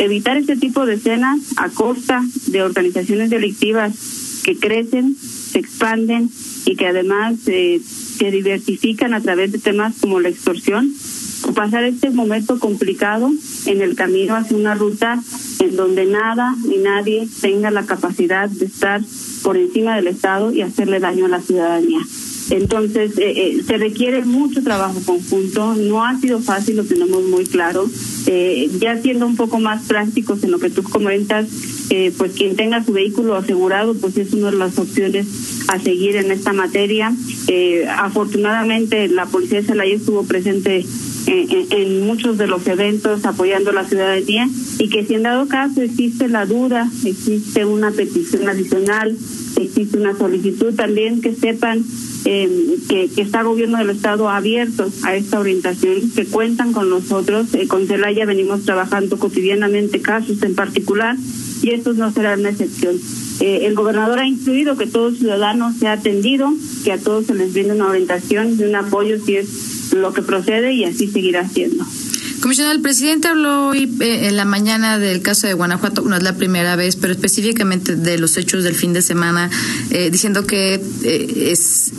evitar 0.00 0.36
este 0.36 0.56
tipo 0.56 0.84
de 0.84 0.96
escenas 0.96 1.40
a 1.56 1.70
costa 1.70 2.22
de 2.48 2.62
organizaciones 2.62 3.30
delictivas 3.30 4.42
que 4.44 4.58
crecen, 4.58 5.16
se 5.16 5.60
expanden 5.60 6.28
y 6.64 6.76
que 6.76 6.86
además 6.86 7.36
eh, 7.46 7.80
se 7.84 8.30
diversifican 8.30 9.14
a 9.14 9.20
través 9.20 9.52
de 9.52 9.58
temas 9.58 9.94
como 10.00 10.20
la 10.20 10.28
extorsión 10.28 10.92
o 11.46 11.52
pasar 11.52 11.84
este 11.84 12.10
momento 12.10 12.58
complicado 12.58 13.30
en 13.66 13.82
el 13.82 13.94
camino 13.96 14.34
hacia 14.34 14.56
una 14.56 14.74
ruta 14.74 15.22
en 15.60 15.76
donde 15.76 16.06
nada 16.06 16.54
ni 16.66 16.78
nadie 16.78 17.28
tenga 17.40 17.70
la 17.70 17.84
capacidad 17.84 18.48
de 18.48 18.66
estar 18.66 19.02
por 19.42 19.56
encima 19.56 19.96
del 19.96 20.06
Estado 20.08 20.52
y 20.52 20.62
hacerle 20.62 21.00
daño 21.00 21.26
a 21.26 21.28
la 21.28 21.40
ciudadanía. 21.40 22.00
Entonces, 22.50 23.16
eh, 23.18 23.32
eh, 23.36 23.62
se 23.66 23.78
requiere 23.78 24.24
mucho 24.24 24.62
trabajo 24.62 25.00
conjunto, 25.04 25.74
no 25.74 26.04
ha 26.04 26.18
sido 26.18 26.40
fácil, 26.40 26.76
lo 26.76 26.84
tenemos 26.84 27.22
muy 27.24 27.44
claro. 27.44 27.88
Eh, 28.26 28.70
ya 28.80 29.00
siendo 29.00 29.26
un 29.26 29.36
poco 29.36 29.58
más 29.60 29.84
prácticos 29.84 30.42
en 30.44 30.50
lo 30.50 30.58
que 30.58 30.70
tú 30.70 30.82
comentas, 30.82 31.46
eh, 31.90 32.12
pues 32.16 32.32
quien 32.32 32.56
tenga 32.56 32.84
su 32.84 32.92
vehículo 32.92 33.34
asegurado, 33.36 33.94
pues 33.94 34.16
es 34.16 34.32
una 34.32 34.50
de 34.50 34.56
las 34.56 34.78
opciones 34.78 35.26
a 35.68 35.78
seguir 35.78 36.16
en 36.16 36.30
esta 36.30 36.52
materia. 36.52 37.12
Eh, 37.48 37.86
afortunadamente, 37.88 39.08
la 39.08 39.26
Policía 39.26 39.60
de 39.60 39.66
Celaya 39.66 39.94
estuvo 39.94 40.24
presente 40.24 40.84
en, 41.26 42.06
muchos 42.06 42.38
de 42.38 42.46
los 42.46 42.66
eventos 42.66 43.24
apoyando 43.24 43.70
a 43.70 43.74
la 43.74 43.84
ciudadanía 43.84 44.48
y 44.78 44.88
que 44.88 45.04
si 45.04 45.14
en 45.14 45.22
dado 45.22 45.48
caso 45.48 45.82
existe 45.82 46.28
la 46.28 46.46
duda, 46.46 46.90
existe 47.04 47.64
una 47.64 47.90
petición 47.90 48.48
adicional, 48.48 49.16
existe 49.56 49.98
una 49.98 50.16
solicitud 50.16 50.74
también 50.74 51.20
que 51.20 51.34
sepan 51.34 51.82
eh, 52.24 52.76
que, 52.88 53.08
que, 53.14 53.22
está 53.22 53.40
el 53.40 53.46
gobierno 53.46 53.78
del 53.78 53.90
estado 53.90 54.30
abierto 54.30 54.90
a 55.02 55.14
esta 55.14 55.38
orientación, 55.38 56.10
que 56.14 56.24
cuentan 56.24 56.72
con 56.72 56.88
nosotros. 56.88 57.52
Eh, 57.54 57.66
con 57.68 57.86
Celaya 57.86 58.24
venimos 58.24 58.64
trabajando 58.64 59.18
cotidianamente 59.18 60.00
casos 60.00 60.42
en 60.42 60.54
particular 60.54 61.16
y 61.64 61.70
estos 61.70 61.96
no 61.96 62.12
serán 62.12 62.40
una 62.40 62.50
excepción. 62.50 62.96
Eh, 63.40 63.60
el 63.64 63.74
gobernador 63.74 64.18
ha 64.18 64.26
incluido 64.26 64.76
que 64.76 64.86
todo 64.86 65.10
ciudadano 65.12 65.72
sea 65.72 65.92
atendido, 65.92 66.52
que 66.84 66.92
a 66.92 66.98
todos 66.98 67.24
se 67.24 67.34
les 67.34 67.54
brinde 67.54 67.72
una 67.72 67.88
orientación 67.88 68.56
y 68.58 68.64
un 68.64 68.76
apoyo 68.76 69.18
si 69.24 69.36
es 69.36 69.94
lo 69.94 70.12
que 70.12 70.20
procede 70.20 70.74
y 70.74 70.84
así 70.84 71.08
seguirá 71.08 71.48
siendo. 71.48 71.86
Comisionado, 72.44 72.76
el 72.76 72.82
presidente 72.82 73.28
habló 73.28 73.68
hoy 73.68 73.90
eh, 74.02 74.28
en 74.28 74.36
la 74.36 74.44
mañana 74.44 74.98
del 74.98 75.22
caso 75.22 75.46
de 75.46 75.54
Guanajuato, 75.54 76.02
no 76.02 76.14
es 76.14 76.22
la 76.22 76.36
primera 76.36 76.76
vez, 76.76 76.94
pero 76.94 77.14
específicamente 77.14 77.96
de 77.96 78.18
los 78.18 78.36
hechos 78.36 78.64
del 78.64 78.74
fin 78.74 78.92
de 78.92 79.00
semana, 79.00 79.48
eh, 79.88 80.10
diciendo 80.10 80.46
que 80.46 80.74
eh, 80.74 81.48
es 81.50 81.94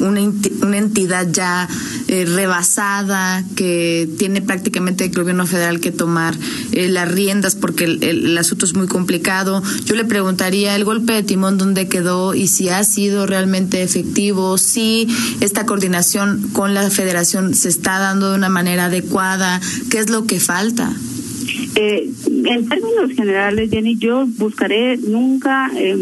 una, 0.00 0.20
una, 0.62 0.78
entidad 0.78 1.28
ya 1.30 1.68
rebasada, 2.08 3.44
que 3.54 4.08
tiene 4.18 4.42
prácticamente 4.42 5.04
el 5.04 5.12
gobierno 5.12 5.46
federal 5.46 5.78
que 5.78 5.92
tomar 5.92 6.36
las 6.72 7.08
riendas 7.08 7.54
porque 7.54 7.84
el, 7.84 8.02
el, 8.02 8.38
asunto 8.38 8.66
es 8.66 8.74
muy 8.74 8.88
complicado. 8.88 9.62
Yo 9.84 9.94
le 9.94 10.04
preguntaría 10.04 10.74
el 10.74 10.84
golpe 10.84 11.12
de 11.12 11.22
timón 11.22 11.58
dónde 11.58 11.86
quedó 11.88 12.34
y 12.34 12.48
si 12.48 12.70
ha 12.70 12.82
sido 12.82 13.26
realmente 13.26 13.82
efectivo, 13.82 14.58
si 14.58 15.06
esta 15.40 15.64
coordinación 15.64 16.50
con 16.52 16.74
la 16.74 16.90
federación 16.90 17.54
se 17.54 17.68
está 17.68 18.00
dando 18.00 18.30
de 18.30 18.36
una 18.36 18.48
manera 18.48 18.86
adecuada 18.86 19.60
¿Qué 19.90 19.98
es 19.98 20.10
lo 20.10 20.26
que 20.26 20.40
falta? 20.40 20.94
Eh, 21.74 22.10
en 22.26 22.68
términos 22.68 23.12
generales, 23.14 23.70
Jenny, 23.70 23.96
yo 23.96 24.26
buscaré 24.26 24.96
nunca 24.96 25.70
eh, 25.74 25.96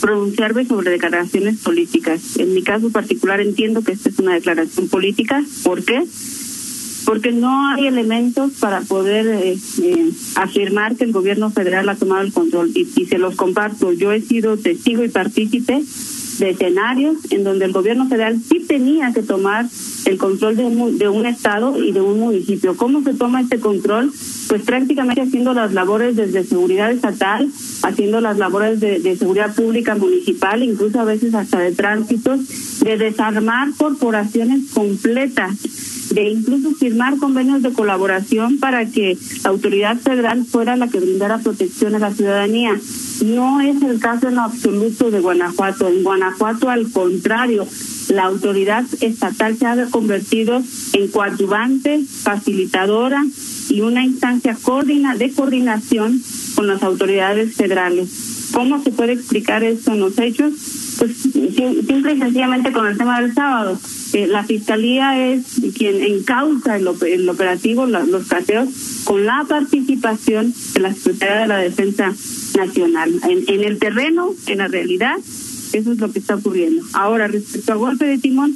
pronunciarme 0.00 0.66
sobre 0.66 0.90
declaraciones 0.90 1.58
políticas. 1.58 2.36
En 2.36 2.54
mi 2.54 2.62
caso 2.62 2.90
particular 2.90 3.40
entiendo 3.40 3.82
que 3.82 3.92
esta 3.92 4.08
es 4.08 4.18
una 4.18 4.34
declaración 4.34 4.88
política. 4.88 5.42
¿Por 5.62 5.84
qué? 5.84 6.02
Porque 7.04 7.32
no 7.32 7.68
hay 7.68 7.86
elementos 7.86 8.52
para 8.60 8.80
poder 8.82 9.26
eh, 9.26 9.58
eh, 9.82 10.10
afirmar 10.36 10.96
que 10.96 11.04
el 11.04 11.12
gobierno 11.12 11.50
federal 11.50 11.88
ha 11.88 11.96
tomado 11.96 12.22
el 12.22 12.32
control. 12.32 12.70
Y, 12.74 12.88
y 12.96 13.06
se 13.06 13.18
los 13.18 13.34
comparto. 13.36 13.92
Yo 13.92 14.12
he 14.12 14.20
sido 14.20 14.56
testigo 14.56 15.04
y 15.04 15.08
partícipe 15.08 15.82
de 16.38 16.50
escenarios 16.50 17.16
en 17.30 17.44
donde 17.44 17.64
el 17.64 17.72
gobierno 17.72 18.08
federal 18.08 18.38
sí 18.48 18.60
tenía 18.66 19.12
que 19.12 19.22
tomar 19.22 19.66
el 20.04 20.18
control 20.18 20.56
de 20.56 20.64
un, 20.64 20.98
de 20.98 21.08
un 21.08 21.26
estado 21.26 21.82
y 21.82 21.92
de 21.92 22.00
un 22.00 22.20
municipio. 22.20 22.76
¿Cómo 22.76 23.02
se 23.02 23.14
toma 23.14 23.40
este 23.40 23.60
control? 23.60 24.12
Pues 24.48 24.62
prácticamente 24.62 25.22
haciendo 25.22 25.54
las 25.54 25.72
labores 25.72 26.16
desde 26.16 26.44
seguridad 26.44 26.90
estatal, 26.90 27.48
haciendo 27.82 28.20
las 28.20 28.38
labores 28.38 28.80
de, 28.80 28.98
de 29.00 29.16
seguridad 29.16 29.54
pública 29.54 29.94
municipal, 29.94 30.62
incluso 30.62 31.00
a 31.00 31.04
veces 31.04 31.34
hasta 31.34 31.58
de 31.58 31.72
tránsito, 31.72 32.36
de 32.82 32.96
desarmar 32.96 33.68
corporaciones 33.76 34.70
completas 34.72 35.56
de 36.10 36.30
incluso 36.30 36.72
firmar 36.72 37.16
convenios 37.18 37.62
de 37.62 37.72
colaboración 37.72 38.58
para 38.58 38.86
que 38.86 39.16
la 39.42 39.50
autoridad 39.50 39.96
federal 39.96 40.44
fuera 40.44 40.76
la 40.76 40.88
que 40.88 41.00
brindara 41.00 41.38
protección 41.38 41.94
a 41.94 41.98
la 41.98 42.12
ciudadanía. 42.12 42.78
No 43.24 43.60
es 43.60 43.82
el 43.82 43.98
caso 44.00 44.28
en 44.28 44.38
absoluto 44.38 45.10
de 45.10 45.20
Guanajuato. 45.20 45.88
En 45.88 46.02
Guanajuato, 46.02 46.68
al 46.68 46.90
contrario, 46.90 47.66
la 48.08 48.24
autoridad 48.24 48.84
estatal 49.00 49.56
se 49.56 49.66
ha 49.66 49.86
convertido 49.86 50.62
en 50.92 51.08
coadyuvante, 51.08 52.02
facilitadora 52.04 53.24
y 53.68 53.80
una 53.80 54.04
instancia 54.04 54.56
de 55.18 55.32
coordinación 55.32 56.20
con 56.54 56.66
las 56.66 56.82
autoridades 56.82 57.54
federales. 57.54 58.31
¿Cómo 58.52 58.82
se 58.82 58.92
puede 58.92 59.12
explicar 59.14 59.64
esto 59.64 59.92
en 59.92 60.00
los 60.00 60.18
hechos? 60.18 60.52
pues 60.98 61.16
simple 61.16 62.14
y 62.14 62.18
sencillamente 62.18 62.70
con 62.72 62.86
el 62.86 62.96
tema 62.96 63.20
del 63.20 63.34
sábado. 63.34 63.78
La 64.28 64.44
fiscalía 64.44 65.32
es 65.32 65.60
quien 65.76 66.02
encausa 66.02 66.76
el, 66.76 66.88
el 67.06 67.28
operativo, 67.28 67.86
los 67.86 68.26
caseos, 68.28 68.68
con 69.04 69.24
la 69.24 69.44
participación 69.48 70.54
de 70.74 70.80
la 70.80 70.94
Secretaría 70.94 71.40
de 71.42 71.48
la 71.48 71.58
Defensa 71.58 72.12
Nacional. 72.56 73.12
En, 73.28 73.44
en 73.48 73.64
el 73.64 73.78
terreno, 73.78 74.34
en 74.46 74.58
la 74.58 74.68
realidad, 74.68 75.16
eso 75.72 75.92
es 75.92 75.98
lo 75.98 76.12
que 76.12 76.18
está 76.18 76.36
ocurriendo. 76.36 76.84
Ahora, 76.92 77.26
respecto 77.26 77.72
a 77.72 77.76
golpe 77.76 78.04
de 78.04 78.18
timón, 78.18 78.54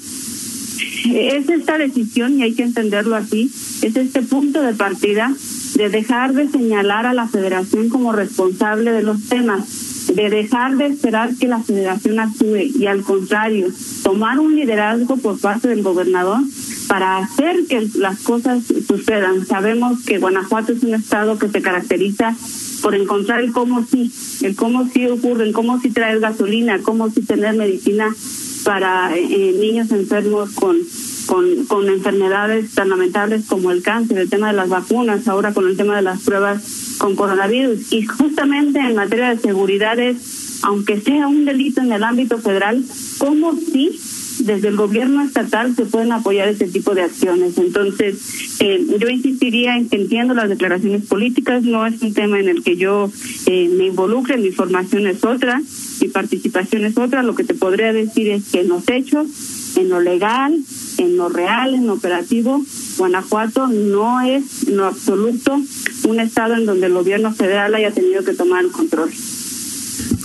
es 1.14 1.48
esta 1.48 1.78
decisión, 1.78 2.38
y 2.38 2.42
hay 2.42 2.54
que 2.54 2.62
entenderlo 2.62 3.16
así, 3.16 3.50
es 3.82 3.96
este 3.96 4.22
punto 4.22 4.62
de 4.62 4.74
partida 4.74 5.32
de 5.74 5.88
dejar 5.88 6.32
de 6.32 6.48
señalar 6.48 7.06
a 7.06 7.14
la 7.14 7.28
federación 7.28 7.88
como 7.88 8.12
responsable 8.12 8.92
de 8.92 9.02
los 9.02 9.24
temas, 9.28 10.06
de 10.14 10.30
dejar 10.30 10.76
de 10.76 10.86
esperar 10.86 11.34
que 11.36 11.48
la 11.48 11.60
federación 11.60 12.18
actúe 12.20 12.70
y 12.78 12.86
al 12.86 13.02
contrario, 13.02 13.68
tomar 14.02 14.38
un 14.40 14.56
liderazgo 14.56 15.16
por 15.16 15.38
parte 15.38 15.68
del 15.68 15.82
gobernador 15.82 16.40
para 16.88 17.18
hacer 17.18 17.66
que 17.68 17.88
las 17.96 18.20
cosas 18.20 18.62
sucedan. 18.86 19.44
Sabemos 19.44 20.04
que 20.04 20.18
Guanajuato 20.18 20.72
es 20.72 20.82
un 20.82 20.94
estado 20.94 21.38
que 21.38 21.48
se 21.48 21.60
caracteriza 21.60 22.34
por 22.82 22.94
encontrar 22.94 23.40
el 23.40 23.52
cómo 23.52 23.84
sí, 23.84 24.12
el 24.42 24.54
cómo 24.54 24.88
sí 24.88 25.06
ocurre, 25.06 25.44
el 25.44 25.52
cómo 25.52 25.80
sí 25.80 25.90
traer 25.90 26.20
gasolina, 26.20 26.80
cómo 26.82 27.10
sí 27.10 27.22
tener 27.22 27.54
medicina 27.54 28.14
para 28.66 29.16
eh, 29.16 29.54
niños 29.60 29.92
enfermos 29.92 30.50
con, 30.54 30.76
con, 31.68 31.88
enfermedades 31.88 32.74
tan 32.74 32.88
lamentables 32.88 33.46
como 33.46 33.70
el 33.70 33.80
cáncer, 33.80 34.18
el 34.18 34.28
tema 34.28 34.48
de 34.48 34.54
las 34.54 34.68
vacunas, 34.68 35.28
ahora 35.28 35.54
con 35.54 35.68
el 35.68 35.76
tema 35.76 35.94
de 35.94 36.02
las 36.02 36.22
pruebas 36.22 36.96
con 36.98 37.14
coronavirus. 37.14 37.92
Y 37.92 38.04
justamente 38.06 38.80
en 38.80 38.96
materia 38.96 39.30
de 39.30 39.38
seguridad 39.40 39.96
es, 40.00 40.45
aunque 40.62 41.00
sea 41.00 41.28
un 41.28 41.44
delito 41.44 41.80
en 41.80 41.92
el 41.92 42.04
ámbito 42.04 42.38
federal, 42.38 42.84
¿cómo 43.18 43.54
sí 43.56 43.98
desde 44.40 44.68
el 44.68 44.76
gobierno 44.76 45.22
estatal 45.22 45.74
se 45.74 45.86
pueden 45.86 46.12
apoyar 46.12 46.48
este 46.48 46.66
tipo 46.66 46.94
de 46.94 47.02
acciones. 47.02 47.58
Entonces, 47.58 48.60
eh, 48.60 48.84
yo 48.98 49.08
insistiría 49.08 49.76
en 49.76 49.88
que 49.88 49.96
entiendo 49.96 50.34
las 50.34 50.48
declaraciones 50.48 51.04
políticas, 51.06 51.62
no 51.62 51.86
es 51.86 52.00
un 52.02 52.14
tema 52.14 52.38
en 52.38 52.48
el 52.48 52.62
que 52.62 52.76
yo 52.76 53.10
eh, 53.46 53.68
me 53.68 53.86
involucre, 53.86 54.36
mi 54.36 54.50
formación 54.50 55.06
es 55.06 55.24
otra, 55.24 55.60
mi 56.00 56.08
participación 56.08 56.84
es 56.84 56.96
otra, 56.98 57.22
lo 57.22 57.34
que 57.34 57.44
te 57.44 57.54
podría 57.54 57.92
decir 57.92 58.28
es 58.30 58.50
que 58.50 58.60
en 58.60 58.68
los 58.68 58.88
hechos, 58.88 59.26
en 59.76 59.88
lo 59.88 60.00
legal, 60.00 60.58
en 60.98 61.16
lo 61.16 61.28
real, 61.28 61.74
en 61.74 61.86
lo 61.86 61.94
operativo, 61.94 62.62
Guanajuato 62.98 63.68
no 63.68 64.20
es 64.22 64.68
en 64.68 64.76
lo 64.76 64.86
absoluto 64.86 65.60
un 66.04 66.20
estado 66.20 66.54
en 66.54 66.66
donde 66.66 66.86
el 66.86 66.92
gobierno 66.92 67.32
federal 67.32 67.74
haya 67.74 67.90
tenido 67.90 68.24
que 68.24 68.32
tomar 68.32 68.64
el 68.64 68.70
control. 68.70 69.10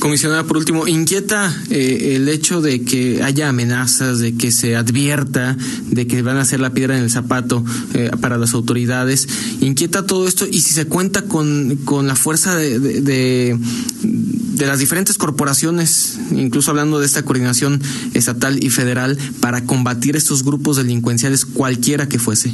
Comisionada, 0.01 0.45
por 0.45 0.57
último, 0.57 0.87
inquieta 0.87 1.55
eh, 1.69 2.15
el 2.15 2.27
hecho 2.27 2.59
de 2.59 2.81
que 2.81 3.21
haya 3.21 3.49
amenazas, 3.49 4.17
de 4.17 4.33
que 4.33 4.51
se 4.51 4.75
advierta 4.75 5.55
de 5.91 6.07
que 6.07 6.23
van 6.23 6.37
a 6.37 6.41
hacer 6.41 6.59
la 6.59 6.73
piedra 6.73 6.97
en 6.97 7.03
el 7.03 7.11
zapato 7.11 7.63
eh, 7.93 8.09
para 8.19 8.39
las 8.39 8.55
autoridades. 8.55 9.27
Inquieta 9.59 10.07
todo 10.07 10.27
esto 10.27 10.47
y 10.49 10.61
si 10.61 10.73
se 10.73 10.85
cuenta 10.85 11.21
con, 11.21 11.75
con 11.85 12.07
la 12.07 12.15
fuerza 12.15 12.55
de, 12.55 12.79
de, 12.79 13.01
de, 13.01 13.59
de 14.01 14.65
las 14.65 14.79
diferentes 14.79 15.19
corporaciones, 15.19 16.17
incluso 16.31 16.71
hablando 16.71 16.99
de 16.99 17.05
esta 17.05 17.21
coordinación 17.21 17.79
estatal 18.15 18.63
y 18.63 18.71
federal, 18.71 19.19
para 19.39 19.65
combatir 19.65 20.15
estos 20.15 20.43
grupos 20.43 20.77
delincuenciales, 20.77 21.45
cualquiera 21.45 22.09
que 22.09 22.17
fuese. 22.17 22.51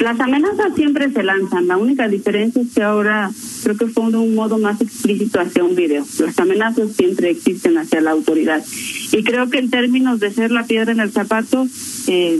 Las 0.00 0.20
amenazas 0.20 0.74
siempre 0.74 1.10
se 1.10 1.22
lanzan, 1.22 1.68
la 1.68 1.78
única 1.78 2.06
diferencia 2.06 2.60
es 2.60 2.74
que 2.74 2.82
ahora 2.82 3.30
creo 3.62 3.76
que 3.76 3.86
fue 3.86 4.10
de 4.10 4.18
un 4.18 4.34
modo 4.34 4.58
más 4.58 4.80
explícito 4.80 5.40
hacia 5.40 5.64
un 5.64 5.74
video. 5.74 6.04
Las 6.18 6.38
amenazas 6.38 6.92
siempre 6.92 7.30
existen 7.30 7.78
hacia 7.78 8.00
la 8.00 8.10
autoridad. 8.10 8.62
Y 9.12 9.24
creo 9.24 9.48
que 9.48 9.58
en 9.58 9.70
términos 9.70 10.20
de 10.20 10.30
ser 10.30 10.50
la 10.50 10.64
piedra 10.64 10.92
en 10.92 11.00
el 11.00 11.12
zapato, 11.12 11.66
eh, 12.08 12.38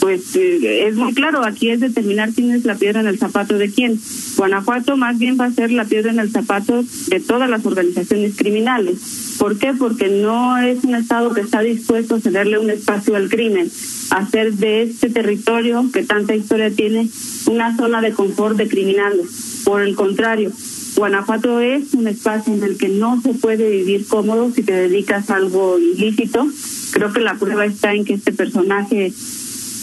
pues 0.00 0.34
eh, 0.34 0.88
es 0.88 0.96
muy 0.96 1.12
claro, 1.12 1.44
aquí 1.44 1.70
es 1.70 1.80
determinar 1.80 2.32
quién 2.32 2.50
es 2.52 2.64
la 2.64 2.74
piedra 2.74 3.00
en 3.00 3.06
el 3.06 3.18
zapato 3.18 3.58
de 3.58 3.70
quién. 3.70 4.00
Guanajuato 4.36 4.96
más 4.96 5.18
bien 5.18 5.36
va 5.38 5.44
a 5.44 5.52
ser 5.52 5.70
la 5.70 5.84
piedra 5.84 6.10
en 6.10 6.18
el 6.18 6.30
zapato 6.30 6.82
de 7.08 7.20
todas 7.20 7.48
las 7.48 7.64
organizaciones 7.66 8.34
criminales. 8.36 9.36
¿Por 9.38 9.58
qué? 9.58 9.72
Porque 9.78 10.08
no 10.08 10.58
es 10.58 10.82
un 10.84 10.94
Estado 10.94 11.32
que 11.32 11.42
está 11.42 11.60
dispuesto 11.60 12.16
a 12.16 12.20
cederle 12.20 12.58
un 12.58 12.70
espacio 12.70 13.14
al 13.16 13.28
crimen, 13.28 13.70
hacer 14.10 14.54
de 14.54 14.82
este 14.82 15.10
territorio 15.10 15.90
que 15.92 16.02
tanta 16.02 16.34
historia 16.34 16.70
tiene 16.70 17.08
una 17.46 17.76
zona 17.76 18.00
de 18.00 18.12
confort 18.12 18.56
de 18.56 18.68
criminales. 18.68 19.62
Por 19.64 19.82
el 19.82 19.94
contrario, 19.94 20.50
Guanajuato 20.96 21.60
es 21.60 21.94
un 21.94 22.08
espacio 22.08 22.54
en 22.54 22.62
el 22.62 22.76
que 22.76 22.88
no 22.88 23.20
se 23.22 23.34
puede 23.34 23.70
vivir 23.70 24.06
cómodo 24.06 24.50
si 24.54 24.62
te 24.62 24.72
dedicas 24.72 25.30
a 25.30 25.36
algo 25.36 25.78
ilícito. 25.78 26.46
Creo 26.92 27.12
que 27.12 27.20
la 27.20 27.34
prueba 27.34 27.64
está 27.64 27.94
en 27.94 28.04
que 28.04 28.14
este 28.14 28.32
personaje 28.32 29.12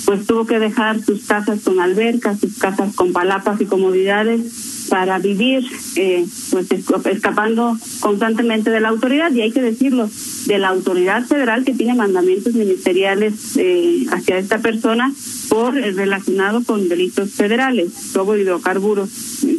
pues 0.07 0.25
tuvo 0.25 0.45
que 0.45 0.57
dejar 0.57 1.03
sus 1.03 1.25
casas 1.25 1.59
con 1.65 1.81
albercas, 1.81 2.39
sus 2.39 2.57
casas 2.57 2.95
con 2.95 3.11
palapas 3.11 3.59
y 3.59 3.65
comodidades 3.65 4.87
para 4.89 5.19
vivir 5.19 5.65
eh, 5.97 6.25
pues 6.49 6.67
escapando 7.11 7.77
constantemente 7.99 8.69
de 8.69 8.79
la 8.79 8.87
autoridad 8.87 9.33
y 9.33 9.41
hay 9.41 9.51
que 9.51 9.61
decirlo 9.61 10.09
de 10.45 10.59
la 10.59 10.69
autoridad 10.69 11.25
federal 11.25 11.65
que 11.65 11.73
tiene 11.73 11.93
mandamientos 11.93 12.53
ministeriales 12.53 13.57
eh, 13.57 14.05
hacia 14.09 14.37
esta 14.37 14.59
persona 14.59 15.13
por 15.49 15.77
eh, 15.77 15.91
relacionado 15.91 16.63
con 16.63 16.87
delitos 16.87 17.31
federales, 17.31 18.13
robo 18.13 18.33
de 18.33 18.43
hidrocarburos, 18.43 19.09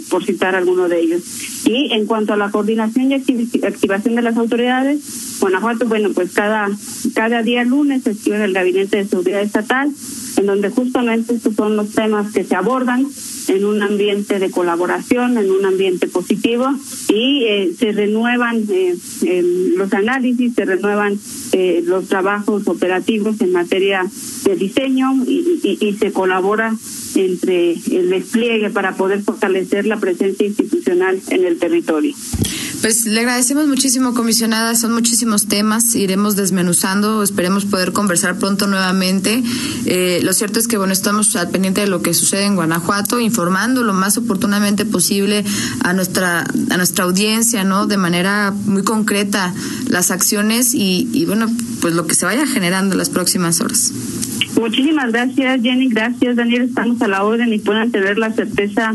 por 0.08 0.24
citar 0.24 0.54
alguno 0.54 0.88
de 0.88 1.00
ellos. 1.00 1.22
Y 1.66 1.92
en 1.92 2.06
cuanto 2.06 2.32
a 2.32 2.36
la 2.38 2.50
coordinación 2.50 3.12
y 3.12 3.14
activación 3.14 4.14
de 4.14 4.22
las 4.22 4.38
autoridades, 4.38 5.38
Guanajuato, 5.40 5.86
bueno, 5.86 6.10
pues 6.14 6.32
cada, 6.32 6.68
cada 7.14 7.42
día 7.42 7.64
lunes 7.64 8.02
se 8.02 8.34
en 8.34 8.42
el 8.42 8.52
Gabinete 8.52 8.96
de 8.96 9.04
Seguridad 9.04 9.42
Estatal, 9.42 9.92
en 10.38 10.46
donde 10.46 10.70
justamente 10.70 11.34
estos 11.34 11.54
son 11.54 11.76
los 11.76 11.90
temas 11.90 12.32
que 12.32 12.44
se 12.44 12.54
abordan 12.54 13.06
en 13.48 13.64
un 13.64 13.82
ambiente 13.82 14.38
de 14.38 14.50
colaboración, 14.50 15.38
en 15.38 15.50
un 15.50 15.64
ambiente 15.64 16.06
positivo 16.06 16.66
y 17.08 17.44
eh, 17.44 17.72
se 17.78 17.92
renuevan 17.92 18.64
eh, 18.70 18.96
los 19.76 19.92
análisis, 19.92 20.54
se 20.54 20.64
renuevan 20.64 21.18
eh, 21.52 21.82
los 21.84 22.06
trabajos 22.08 22.66
operativos 22.68 23.40
en 23.40 23.52
materia 23.52 24.04
de 24.44 24.56
diseño 24.56 25.24
y, 25.26 25.48
se 25.98 26.12
colabora 26.12 26.76
entre 27.14 27.72
el 27.72 28.10
despliegue 28.10 28.70
para 28.70 28.94
poder 28.94 29.22
fortalecer 29.22 29.86
la 29.86 29.98
presencia 29.98 30.46
institucional 30.46 31.20
en 31.30 31.44
el 31.44 31.58
territorio. 31.58 32.14
Pues 32.80 33.06
le 33.06 33.20
agradecemos 33.20 33.66
muchísimo, 33.66 34.14
comisionada. 34.14 34.74
Son 34.76 34.92
muchísimos 34.92 35.46
temas. 35.46 35.96
Iremos 35.96 36.36
desmenuzando. 36.36 37.22
Esperemos 37.24 37.64
poder 37.64 37.92
conversar 37.92 38.38
pronto 38.38 38.68
nuevamente. 38.68 39.42
Eh, 39.84 40.20
lo 40.22 40.32
cierto 40.32 40.60
es 40.60 40.68
que, 40.68 40.78
bueno, 40.78 40.92
estamos 40.92 41.34
al 41.34 41.50
pendiente 41.50 41.80
de 41.80 41.88
lo 41.88 42.02
que 42.02 42.14
sucede 42.14 42.44
en 42.44 42.54
Guanajuato, 42.54 43.18
informando 43.38 43.84
lo 43.84 43.94
más 43.94 44.18
oportunamente 44.18 44.84
posible 44.84 45.44
a 45.84 45.92
nuestra, 45.92 46.40
a 46.40 46.76
nuestra 46.76 47.04
audiencia, 47.04 47.62
¿no? 47.62 47.86
De 47.86 47.96
manera 47.96 48.52
muy 48.66 48.82
concreta 48.82 49.54
las 49.88 50.10
acciones 50.10 50.74
y, 50.74 51.08
y 51.12 51.24
bueno, 51.24 51.46
pues 51.80 51.94
lo 51.94 52.08
que 52.08 52.16
se 52.16 52.26
vaya 52.26 52.48
generando 52.48 52.94
en 52.94 52.98
las 52.98 53.10
próximas 53.10 53.60
horas. 53.60 53.92
Muchísimas 54.60 55.12
gracias, 55.12 55.62
Jenny. 55.62 55.88
Gracias, 55.88 56.34
Daniel. 56.34 56.62
Estamos 56.62 57.00
a 57.00 57.06
la 57.06 57.22
orden 57.22 57.52
y 57.52 57.60
puedan 57.60 57.92
tener 57.92 58.18
la 58.18 58.32
certeza 58.32 58.92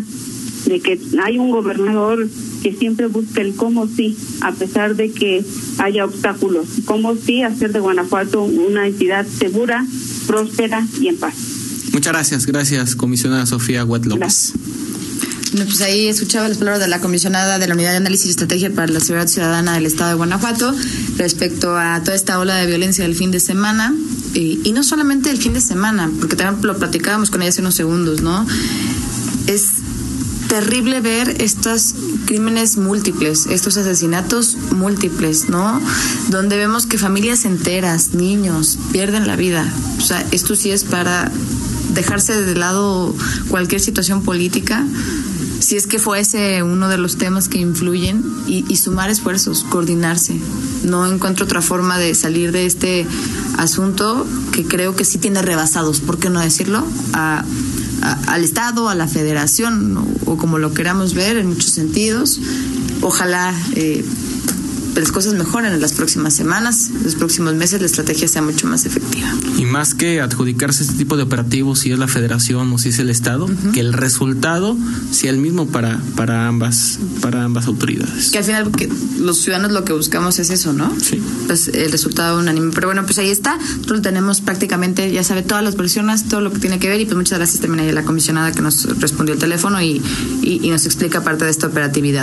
de 0.65 0.81
que 0.81 0.99
hay 1.23 1.37
un 1.37 1.49
gobernador 1.49 2.27
que 2.61 2.73
siempre 2.73 3.07
busca 3.07 3.39
el 3.39 3.55
cómo 3.55 3.87
sí, 3.87 4.17
a 4.41 4.51
pesar 4.51 4.97
de 4.97 5.11
que 5.11 5.41
haya 5.77 6.03
obstáculos. 6.03 6.67
Cómo 6.83 7.15
sí 7.15 7.43
hacer 7.43 7.71
de 7.71 7.79
Guanajuato 7.79 8.43
una 8.43 8.87
entidad 8.87 9.25
segura, 9.25 9.85
próspera 10.27 10.85
y 10.99 11.07
en 11.07 11.17
paz. 11.17 11.52
Muchas 11.93 12.11
gracias. 12.11 12.45
Gracias, 12.45 12.95
comisionada 12.95 13.45
Sofía 13.45 13.85
Huet 13.85 14.05
López. 14.05 14.53
Bueno, 15.51 15.67
pues 15.67 15.81
ahí 15.81 16.07
escuchaba 16.07 16.49
las 16.49 16.57
palabras 16.57 16.81
de 16.81 16.87
la 16.87 16.99
comisionada 16.99 17.59
de 17.59 17.67
la 17.67 17.75
Unidad 17.75 17.91
de 17.91 17.97
Análisis 17.97 18.25
y 18.25 18.29
Estrategia 18.31 18.73
para 18.73 18.91
la 18.91 18.99
Seguridad 18.99 19.27
Ciudadana 19.27 19.75
del 19.75 19.85
Estado 19.85 20.09
de 20.09 20.15
Guanajuato 20.15 20.73
respecto 21.17 21.77
a 21.77 22.01
toda 22.03 22.15
esta 22.15 22.39
ola 22.39 22.55
de 22.55 22.65
violencia 22.65 23.03
del 23.03 23.13
fin 23.13 23.29
de 23.29 23.39
semana. 23.39 23.95
Y, 24.33 24.59
y 24.63 24.71
no 24.71 24.81
solamente 24.83 25.29
el 25.29 25.37
fin 25.37 25.53
de 25.53 25.61
semana, 25.61 26.11
porque 26.19 26.35
también 26.35 26.65
lo 26.65 26.75
platicábamos 26.79 27.29
con 27.29 27.43
ella 27.43 27.49
hace 27.49 27.61
unos 27.61 27.75
segundos, 27.75 28.21
¿no? 28.21 28.47
Es 29.45 29.67
terrible 30.47 31.01
ver 31.01 31.41
estos 31.41 31.93
crímenes 32.25 32.77
múltiples, 32.77 33.45
estos 33.45 33.77
asesinatos 33.77 34.57
múltiples, 34.71 35.49
¿no? 35.49 35.79
Donde 36.29 36.57
vemos 36.57 36.87
que 36.87 36.97
familias 36.97 37.45
enteras, 37.45 38.15
niños, 38.15 38.79
pierden 38.91 39.27
la 39.27 39.35
vida. 39.35 39.71
O 39.99 40.01
sea, 40.01 40.25
esto 40.31 40.55
sí 40.55 40.71
es 40.71 40.83
para 40.83 41.31
dejarse 41.93 42.41
de 42.41 42.55
lado 42.55 43.15
cualquier 43.49 43.81
situación 43.81 44.23
política, 44.23 44.85
si 45.59 45.77
es 45.77 45.87
que 45.87 45.99
fuese 45.99 46.61
uno 46.63 46.89
de 46.89 46.97
los 46.97 47.17
temas 47.17 47.47
que 47.47 47.57
influyen, 47.59 48.23
y, 48.47 48.75
sumar 48.75 49.09
esfuerzos, 49.09 49.63
coordinarse. 49.63 50.39
No 50.83 51.07
encuentro 51.07 51.45
otra 51.45 51.61
forma 51.61 51.97
de 51.97 52.13
salir 52.13 52.51
de 52.51 52.65
este 52.65 53.07
asunto 53.57 54.27
que 54.51 54.65
creo 54.65 54.95
que 54.95 55.05
sí 55.05 55.17
tiene 55.17 55.41
rebasados, 55.41 56.01
¿por 56.01 56.19
qué 56.19 56.29
no 56.29 56.41
decirlo? 56.41 56.85
A, 57.13 57.45
al 58.27 58.43
Estado, 58.43 58.89
a 58.89 58.95
la 58.95 59.07
Federación, 59.07 59.97
o, 59.97 60.31
o, 60.31 60.37
como 60.37 60.57
lo 60.59 60.73
queramos 60.73 61.13
ver 61.13 61.37
en 61.37 61.47
muchos 61.47 61.71
sentidos. 61.71 62.39
Ojalá 63.01 63.53
eh, 63.75 64.03
las 64.95 65.11
cosas 65.11 65.33
mejoren 65.33 65.73
en 65.73 65.81
las 65.81 65.93
próximas 65.93 66.33
semanas, 66.33 66.89
los 67.03 67.15
próximos 67.15 67.53
meses, 67.55 67.79
la 67.79 67.87
estrategia 67.87 68.27
sea 68.27 68.41
mucho 68.41 68.67
más 68.67 68.85
efectiva. 68.85 69.33
Y 69.57 69.65
más 69.65 69.93
que 69.93 70.21
adjudicarse 70.21 70.83
este 70.83 70.95
tipo 70.95 71.17
de 71.17 71.23
operativos, 71.23 71.79
si 71.79 71.91
es 71.91 71.99
la 71.99 72.07
federación 72.07 72.71
o 72.71 72.77
si 72.77 72.89
es 72.89 72.99
el 72.99 73.09
Estado, 73.09 73.49
que 73.73 73.79
el 73.79 73.93
resultado 73.93 74.77
sea 75.11 75.31
el 75.31 75.37
mismo 75.37 75.67
para, 75.67 75.99
para, 76.15 76.47
ambas, 76.47 76.99
para 77.21 77.43
ambas 77.43 77.65
autoridades. 77.67 78.31
Que 78.31 78.39
al 78.39 78.43
final 78.43 78.71
que 78.71 78.89
los 79.19 79.41
ciudadanos 79.41 79.71
lo 79.71 79.83
que 79.83 79.93
buscamos 79.93 80.39
es 80.39 80.49
eso, 80.49 80.73
¿no? 80.73 80.93
Sí. 80.99 81.21
Pues 81.47 81.67
el 81.69 81.91
resultado 81.91 82.39
unánime. 82.39 82.71
Pero 82.73 82.87
bueno, 82.87 83.03
pues 83.05 83.17
ahí 83.17 83.29
está. 83.29 83.57
Nosotros 83.57 84.01
tenemos 84.01 84.41
prácticamente, 84.41 85.11
ya 85.11 85.23
sabe, 85.23 85.41
todas 85.41 85.63
las 85.63 85.75
versiones, 85.75 86.27
todo 86.27 86.41
lo 86.41 86.51
que 86.51 86.59
tiene 86.59 86.79
que 86.79 86.87
ver. 86.87 87.01
Y 87.01 87.05
pues 87.05 87.17
muchas 87.17 87.39
gracias 87.39 87.61
también 87.61 87.89
a 87.89 87.91
la 87.91 88.03
comisionada 88.03 88.51
que 88.51 88.61
nos 88.61 88.83
respondió 88.99 89.33
el 89.33 89.39
teléfono 89.39 89.81
y, 89.81 90.01
y, 90.41 90.59
y 90.61 90.69
nos 90.69 90.85
explica 90.85 91.23
parte 91.23 91.45
de 91.45 91.51
esta 91.51 91.67
operatividad. 91.67 92.21